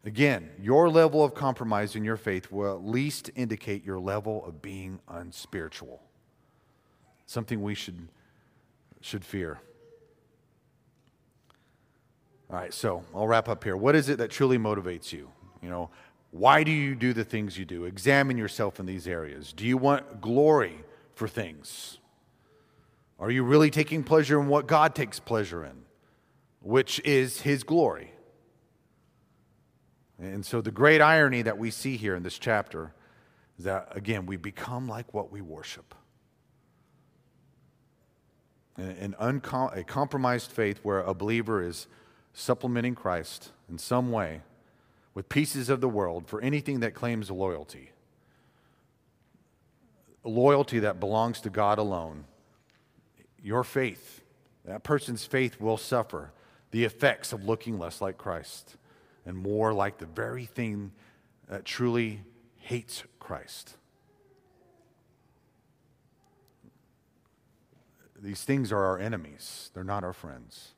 Again, 0.06 0.50
your 0.60 0.90
level 0.90 1.24
of 1.24 1.36
compromise 1.36 1.96
in 1.96 2.04
your 2.04 2.18
faith 2.18 2.52
will 2.52 2.74
at 2.74 2.86
least 2.86 3.30
indicate 3.36 3.86
your 3.86 4.00
level 4.00 4.46
of 4.46 4.62
being 4.62 5.00
unspiritual. 5.10 6.02
Something 7.26 7.62
we 7.62 7.76
should, 7.76 8.08
should 9.02 9.26
fear. 9.26 9.60
All 12.50 12.56
right, 12.56 12.74
so 12.74 13.04
I'll 13.14 13.28
wrap 13.28 13.50
up 13.50 13.64
here. 13.64 13.78
What 13.78 13.96
is 13.96 14.10
it 14.10 14.18
that 14.18 14.32
truly 14.32 14.58
motivates 14.58 15.12
you? 15.12 15.30
You 15.62 15.70
know, 15.70 15.90
why 16.32 16.64
do 16.64 16.72
you 16.72 16.96
do 16.96 17.14
the 17.14 17.24
things 17.24 17.58
you 17.58 17.66
do? 17.66 17.86
Examine 17.86 18.38
yourself 18.38 18.80
in 18.80 18.86
these 18.86 19.08
areas. 19.08 19.52
Do 19.54 19.66
you 19.66 19.78
want 19.78 20.22
glory 20.22 20.80
for 21.14 21.28
things? 21.28 21.98
Are 23.20 23.30
you 23.30 23.44
really 23.44 23.70
taking 23.70 24.04
pleasure 24.04 24.40
in 24.40 24.48
what 24.48 24.66
God 24.66 24.96
takes 24.96 25.20
pleasure 25.20 25.66
in, 25.66 25.84
which 26.62 27.00
is 27.06 27.42
His 27.42 27.64
glory? 27.64 28.14
And 30.20 30.46
so, 30.46 30.62
the 30.62 30.72
great 30.72 31.02
irony 31.02 31.42
that 31.44 31.58
we 31.58 31.72
see 31.72 31.96
here 31.96 32.16
in 32.16 32.24
this 32.24 32.38
chapter 32.38 32.94
is 33.58 33.66
that, 33.66 33.90
again, 33.92 34.26
we 34.26 34.36
become 34.36 34.88
like 34.88 35.14
what 35.14 35.32
we 35.32 35.42
worship. 35.42 35.96
An 38.78 39.16
uncom- 39.20 39.76
a 39.76 39.84
compromised 39.84 40.52
faith 40.52 40.80
where 40.84 41.00
a 41.00 41.14
believer 41.14 41.64
is 41.64 41.88
supplementing 42.34 42.96
Christ 42.96 43.52
in 43.70 43.78
some 43.78 44.12
way 44.12 44.42
with 45.14 45.28
pieces 45.28 45.70
of 45.70 45.82
the 45.82 45.90
world 45.90 46.28
for 46.28 46.42
anything 46.42 46.80
that 46.82 46.94
claims 46.94 47.30
loyalty. 47.30 47.92
Loyalty 50.24 50.80
that 50.80 51.00
belongs 51.00 51.42
to 51.42 51.50
God 51.50 51.78
alone. 51.78 52.26
Your 53.42 53.64
faith, 53.64 54.22
that 54.66 54.84
person's 54.84 55.26
faith 55.26 55.60
will 55.60 55.78
suffer 55.78 56.32
the 56.72 56.84
effects 56.84 57.34
of 57.34 57.46
looking 57.46 57.80
less 57.80 58.02
like 58.02 58.18
Christ 58.18 58.76
and 59.26 59.38
more 59.38 59.74
like 59.74 59.98
the 59.98 60.06
very 60.06 60.46
thing 60.46 60.92
that 61.48 61.66
truly 61.66 62.22
hates 62.58 63.04
Christ. 63.20 63.76
These 68.22 68.44
things 68.44 68.72
are 68.72 68.84
our 68.84 69.00
enemies, 69.00 69.72
they're 69.74 69.84
not 69.84 70.04
our 70.04 70.14
friends. 70.14 70.74